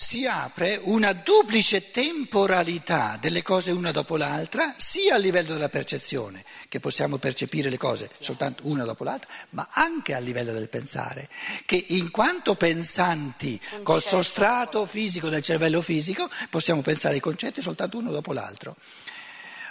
si 0.00 0.26
apre 0.26 0.80
una 0.84 1.12
duplice 1.12 1.90
temporalità 1.90 3.18
delle 3.20 3.42
cose 3.42 3.70
una 3.70 3.90
dopo 3.90 4.16
l'altra, 4.16 4.72
sia 4.78 5.16
a 5.16 5.18
livello 5.18 5.52
della 5.52 5.68
percezione, 5.68 6.42
che 6.70 6.80
possiamo 6.80 7.18
percepire 7.18 7.68
le 7.68 7.76
cose 7.76 8.08
soltanto 8.18 8.62
una 8.64 8.84
dopo 8.84 9.04
l'altra, 9.04 9.30
ma 9.50 9.68
anche 9.70 10.14
a 10.14 10.18
livello 10.18 10.52
del 10.52 10.70
pensare, 10.70 11.28
che 11.66 11.84
in 11.88 12.10
quanto 12.10 12.54
pensanti 12.54 13.60
col 13.82 14.02
sostrato 14.02 14.86
fisico 14.86 15.28
del 15.28 15.42
cervello 15.42 15.82
fisico 15.82 16.30
possiamo 16.48 16.80
pensare 16.80 17.16
i 17.16 17.20
concetti 17.20 17.60
soltanto 17.60 17.98
uno 17.98 18.10
dopo 18.10 18.32
l'altro. 18.32 18.76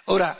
Ora, 0.05 0.39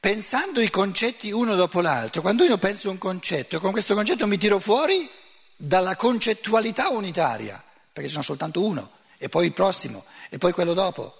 pensando 0.00 0.60
i 0.60 0.68
concetti 0.68 1.30
uno 1.30 1.54
dopo 1.54 1.80
l'altro, 1.80 2.22
quando 2.22 2.42
io 2.42 2.58
penso 2.58 2.90
un 2.90 2.98
concetto, 2.98 3.60
con 3.60 3.70
questo 3.70 3.94
concetto 3.94 4.26
mi 4.26 4.36
tiro 4.36 4.58
fuori 4.58 5.08
dalla 5.56 5.94
concettualità 5.94 6.88
unitaria, 6.88 7.62
perché 7.92 8.10
sono 8.10 8.24
soltanto 8.24 8.64
uno 8.64 8.94
e 9.18 9.28
poi 9.28 9.46
il 9.46 9.52
prossimo, 9.52 10.04
e 10.30 10.38
poi 10.38 10.52
quello 10.52 10.74
dopo. 10.74 11.14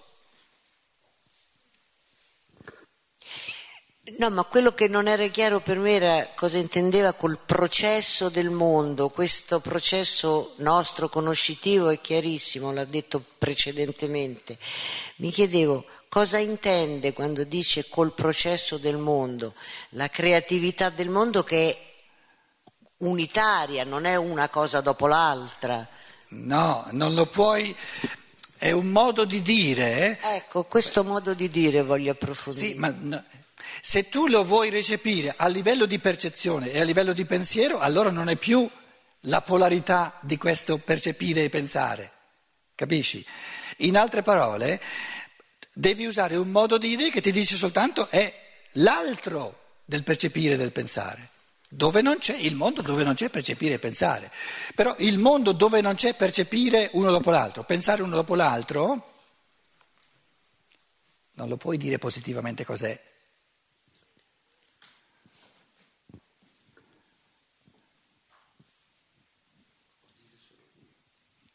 No, 4.19 4.31
ma 4.31 4.45
quello 4.45 4.73
che 4.73 4.87
non 4.87 5.09
era 5.09 5.27
chiaro 5.27 5.61
per 5.61 5.79
me 5.79 5.95
era 5.95 6.29
cosa 6.35 6.59
intendeva 6.59 7.13
col 7.13 7.39
processo 7.45 8.29
del 8.29 8.51
mondo. 8.51 9.09
Questo 9.09 9.59
processo 9.59 10.55
nostro 10.59 11.09
conoscitivo 11.09 11.89
è 11.89 12.01
chiarissimo, 12.01 12.73
l'ha 12.73 12.85
detto 12.85 13.23
precedentemente. 13.37 14.57
Mi 15.17 15.33
chiedevo 15.33 15.85
cosa 16.09 16.39
intende 16.39 17.13
quando 17.13 17.43
dice 17.45 17.89
col 17.89 18.13
processo 18.15 18.79
del 18.79 18.97
mondo, 18.97 19.55
la 19.91 20.09
creatività 20.09 20.89
del 20.89 21.11
mondo 21.11 21.43
che 21.43 21.71
è 21.71 21.77
unitaria, 22.99 23.85
non 23.85 24.07
è 24.07 24.15
una 24.15 24.49
cosa 24.49 24.81
dopo 24.81 25.09
l'altra. 25.09 25.87
No, 26.29 26.87
non 26.93 27.15
lo 27.15 27.27
puoi. 27.27 27.75
È 28.57 28.71
un 28.71 28.89
modo 28.89 29.25
di 29.25 29.43
dire. 29.43 30.19
Eh? 30.21 30.37
Ecco, 30.37 30.65
questo 30.65 31.05
modo 31.05 31.35
di 31.35 31.49
dire 31.49 31.83
voglio 31.83 32.13
approfondire. 32.13 32.67
Sì, 32.67 32.75
ma 32.75 32.95
no, 32.99 33.25
se 33.81 34.09
tu 34.09 34.27
lo 34.27 34.45
vuoi 34.45 34.71
recepire 34.71 35.35
a 35.37 35.47
livello 35.47 35.87
di 35.87 35.99
percezione 35.99 36.71
e 36.71 36.81
a 36.81 36.85
livello 36.85 37.13
di 37.13 37.25
pensiero, 37.25 37.79
allora 37.79 38.11
non 38.11 38.29
è 38.29 38.37
più 38.37 38.69
la 39.21 39.43
polarità 39.43 40.19
di 40.23 40.37
questo 40.37 40.79
percepire 40.79 41.45
e 41.45 41.51
pensare. 41.51 42.11
Capisci? 42.75 43.25
In 43.79 43.97
altre 43.97 44.23
parole, 44.23 44.81
devi 45.73 46.07
usare 46.07 46.37
un 46.37 46.49
modo 46.49 46.79
di 46.79 46.97
dire 46.97 47.11
che 47.11 47.21
ti 47.21 47.31
dice 47.31 47.57
soltanto 47.57 48.09
è 48.09 48.33
l'altro 48.73 49.79
del 49.85 50.03
percepire 50.03 50.55
e 50.55 50.57
del 50.57 50.73
pensare. 50.73 51.31
Dove 51.77 52.01
non 52.01 52.17
c'è 52.17 52.35
il 52.35 52.55
mondo 52.55 52.81
dove 52.81 53.05
non 53.05 53.13
c'è 53.13 53.29
percepire 53.29 53.75
e 53.75 53.79
pensare. 53.79 54.33
Però 54.75 54.95
il 55.01 55.19
mondo 55.19 55.53
dove 55.53 55.83
non 55.83 55.95
c'è 55.95 56.15
percepire 56.15 56.89
uno 56.95 57.11
dopo 57.11 57.31
l'altro, 57.31 57.65
pensare 57.65 58.01
uno 58.01 58.17
dopo 58.17 58.35
l'altro, 58.35 59.13
non 61.35 61.49
lo 61.51 61.59
puoi 61.59 61.77
dire 61.77 61.99
positivamente 61.99 62.65
cos'è. 62.65 62.99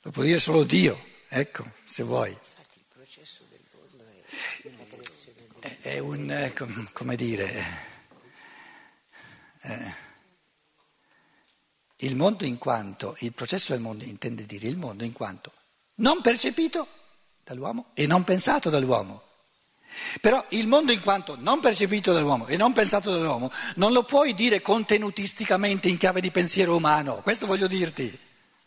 Lo 0.04 0.12
può 0.12 0.22
dire 0.22 0.38
solo 0.38 0.64
Dio, 0.64 1.04
ecco, 1.30 1.66
se 1.84 2.04
vuoi. 2.04 2.30
Infatti 2.30 2.78
il 2.78 2.86
processo 2.88 3.44
del 3.50 3.60
mondo 3.74 4.04
è 4.04 4.68
una 4.68 4.86
creazione. 4.86 5.80
È 5.82 5.98
un, 5.98 6.30
eh, 6.30 6.54
come 6.94 7.16
dire 7.16 7.90
eh, 9.62 10.10
il 12.04 12.16
mondo 12.16 12.46
in 12.46 12.58
quanto, 12.58 13.16
il 13.20 13.34
processo 13.34 13.74
del 13.74 13.82
mondo 13.82 14.04
intende 14.04 14.46
dire 14.46 14.68
il 14.68 14.78
mondo 14.78 15.04
in 15.04 15.14
quanto 15.14 15.52
non 15.96 16.22
percepito 16.22 16.88
dall'uomo 17.44 17.88
e 17.94 18.08
non 18.08 18.24
pensato 18.24 18.70
dall'uomo. 18.70 19.24
Però 20.22 20.44
il 20.50 20.68
mondo 20.68 20.94
in 20.94 21.02
quanto 21.02 21.36
non 21.38 21.60
percepito 21.60 22.14
dall'uomo 22.14 22.48
e 22.48 22.56
non 22.56 22.72
pensato 22.72 23.12
dall'uomo 23.12 23.52
non 23.76 23.92
lo 23.92 24.04
puoi 24.04 24.34
dire 24.34 24.62
contenutisticamente 24.62 25.90
in 25.90 25.98
chiave 25.98 26.22
di 26.22 26.32
pensiero 26.32 26.76
umano, 26.76 27.22
questo 27.22 27.46
voglio 27.46 27.68
dirti. 27.68 28.18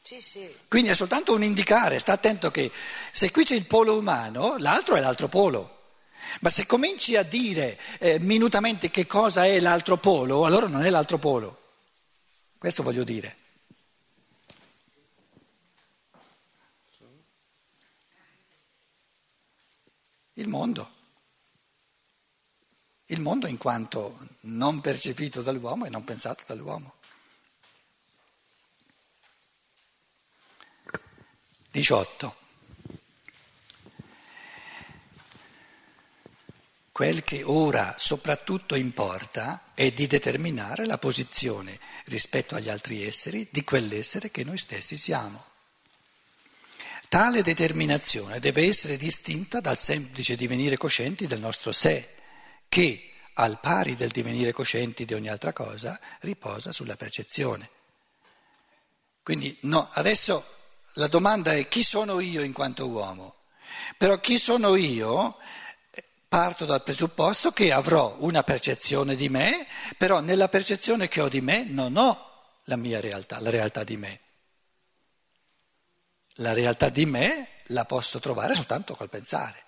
Sì, 0.00 0.20
sì. 0.20 0.46
Quindi 0.68 0.90
è 0.90 0.94
soltanto 0.94 1.32
un 1.32 1.42
indicare, 1.42 1.98
sta 1.98 2.12
attento 2.12 2.50
che 2.50 2.70
se 3.10 3.30
qui 3.30 3.44
c'è 3.44 3.54
il 3.54 3.64
polo 3.64 3.96
umano, 3.96 4.56
l'altro 4.58 4.96
è 4.96 5.00
l'altro 5.00 5.28
polo. 5.28 5.70
Ma 6.40 6.50
se 6.50 6.66
cominci 6.66 7.16
a 7.16 7.22
dire 7.22 7.78
eh, 7.98 8.18
minutamente 8.20 8.90
che 8.90 9.06
cosa 9.06 9.46
è 9.46 9.58
l'altro 9.60 9.96
polo, 9.96 10.44
allora 10.44 10.66
non 10.66 10.84
è 10.84 10.90
l'altro 10.90 11.16
polo. 11.18 11.63
Questo 12.64 12.82
voglio 12.82 13.04
dire. 13.04 13.36
Il 20.32 20.48
mondo. 20.48 20.90
Il 23.04 23.20
mondo 23.20 23.48
in 23.48 23.58
quanto 23.58 24.18
non 24.44 24.80
percepito 24.80 25.42
dall'uomo 25.42 25.84
e 25.84 25.90
non 25.90 26.04
pensato 26.04 26.44
dall'uomo. 26.46 26.94
18. 31.70 32.43
Quel 36.94 37.24
che 37.24 37.42
ora 37.42 37.96
soprattutto 37.98 38.76
importa 38.76 39.72
è 39.74 39.90
di 39.90 40.06
determinare 40.06 40.86
la 40.86 40.96
posizione 40.96 41.76
rispetto 42.04 42.54
agli 42.54 42.68
altri 42.68 43.04
esseri 43.04 43.48
di 43.50 43.64
quell'essere 43.64 44.30
che 44.30 44.44
noi 44.44 44.58
stessi 44.58 44.96
siamo. 44.96 45.44
Tale 47.08 47.42
determinazione 47.42 48.38
deve 48.38 48.68
essere 48.68 48.96
distinta 48.96 49.58
dal 49.58 49.76
semplice 49.76 50.36
divenire 50.36 50.76
coscienti 50.76 51.26
del 51.26 51.40
nostro 51.40 51.72
sé, 51.72 52.14
che, 52.68 53.10
al 53.32 53.58
pari 53.58 53.96
del 53.96 54.12
divenire 54.12 54.52
coscienti 54.52 55.04
di 55.04 55.14
ogni 55.14 55.28
altra 55.28 55.52
cosa, 55.52 55.98
riposa 56.20 56.70
sulla 56.70 56.94
percezione. 56.94 57.70
Quindi 59.24 59.58
no, 59.62 59.90
adesso 59.94 60.46
la 60.92 61.08
domanda 61.08 61.54
è 61.54 61.66
chi 61.66 61.82
sono 61.82 62.20
io 62.20 62.42
in 62.42 62.52
quanto 62.52 62.86
uomo? 62.86 63.34
Però 63.98 64.20
chi 64.20 64.38
sono 64.38 64.76
io 64.76 65.38
parto 66.34 66.64
dal 66.64 66.82
presupposto 66.82 67.52
che 67.52 67.70
avrò 67.70 68.16
una 68.18 68.42
percezione 68.42 69.14
di 69.14 69.28
me, 69.28 69.68
però 69.96 70.18
nella 70.18 70.48
percezione 70.48 71.06
che 71.06 71.20
ho 71.20 71.28
di 71.28 71.40
me 71.40 71.62
non 71.62 71.96
ho 71.96 72.58
la 72.64 72.74
mia 72.74 72.98
realtà, 72.98 73.38
la 73.38 73.50
realtà 73.50 73.84
di 73.84 73.96
me. 73.96 74.20
La 76.38 76.52
realtà 76.52 76.88
di 76.88 77.06
me 77.06 77.60
la 77.66 77.84
posso 77.84 78.18
trovare 78.18 78.56
soltanto 78.56 78.96
col 78.96 79.08
pensare. 79.08 79.62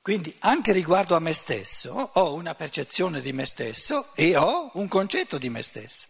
Quindi 0.00 0.34
anche 0.38 0.72
riguardo 0.72 1.16
a 1.16 1.20
me 1.20 1.34
stesso 1.34 1.90
ho 2.14 2.32
una 2.32 2.54
percezione 2.54 3.20
di 3.20 3.34
me 3.34 3.44
stesso 3.44 4.14
e 4.14 4.38
ho 4.38 4.70
un 4.76 4.88
concetto 4.88 5.36
di 5.36 5.50
me 5.50 5.60
stesso. 5.60 6.06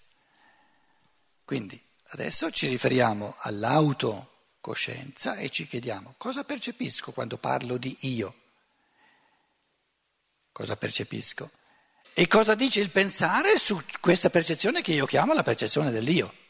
Quindi 1.45 1.85
adesso 2.11 2.49
ci 2.53 2.69
riferiamo 2.69 3.35
all'autocoscienza 3.39 5.35
e 5.35 5.49
ci 5.49 5.67
chiediamo 5.67 6.15
cosa 6.17 6.45
percepisco 6.45 7.11
quando 7.11 7.39
parlo 7.39 7.77
di 7.77 7.97
io. 8.03 8.37
Cosa 10.53 10.77
percepisco? 10.77 11.51
E 12.13 12.27
cosa 12.27 12.55
dice 12.55 12.81
il 12.81 12.91
pensare 12.91 13.57
su 13.57 13.81
questa 14.01 14.29
percezione 14.29 14.83
che 14.83 14.93
io 14.93 15.07
chiamo 15.07 15.33
la 15.33 15.43
percezione 15.43 15.91
dell'io? 15.91 16.42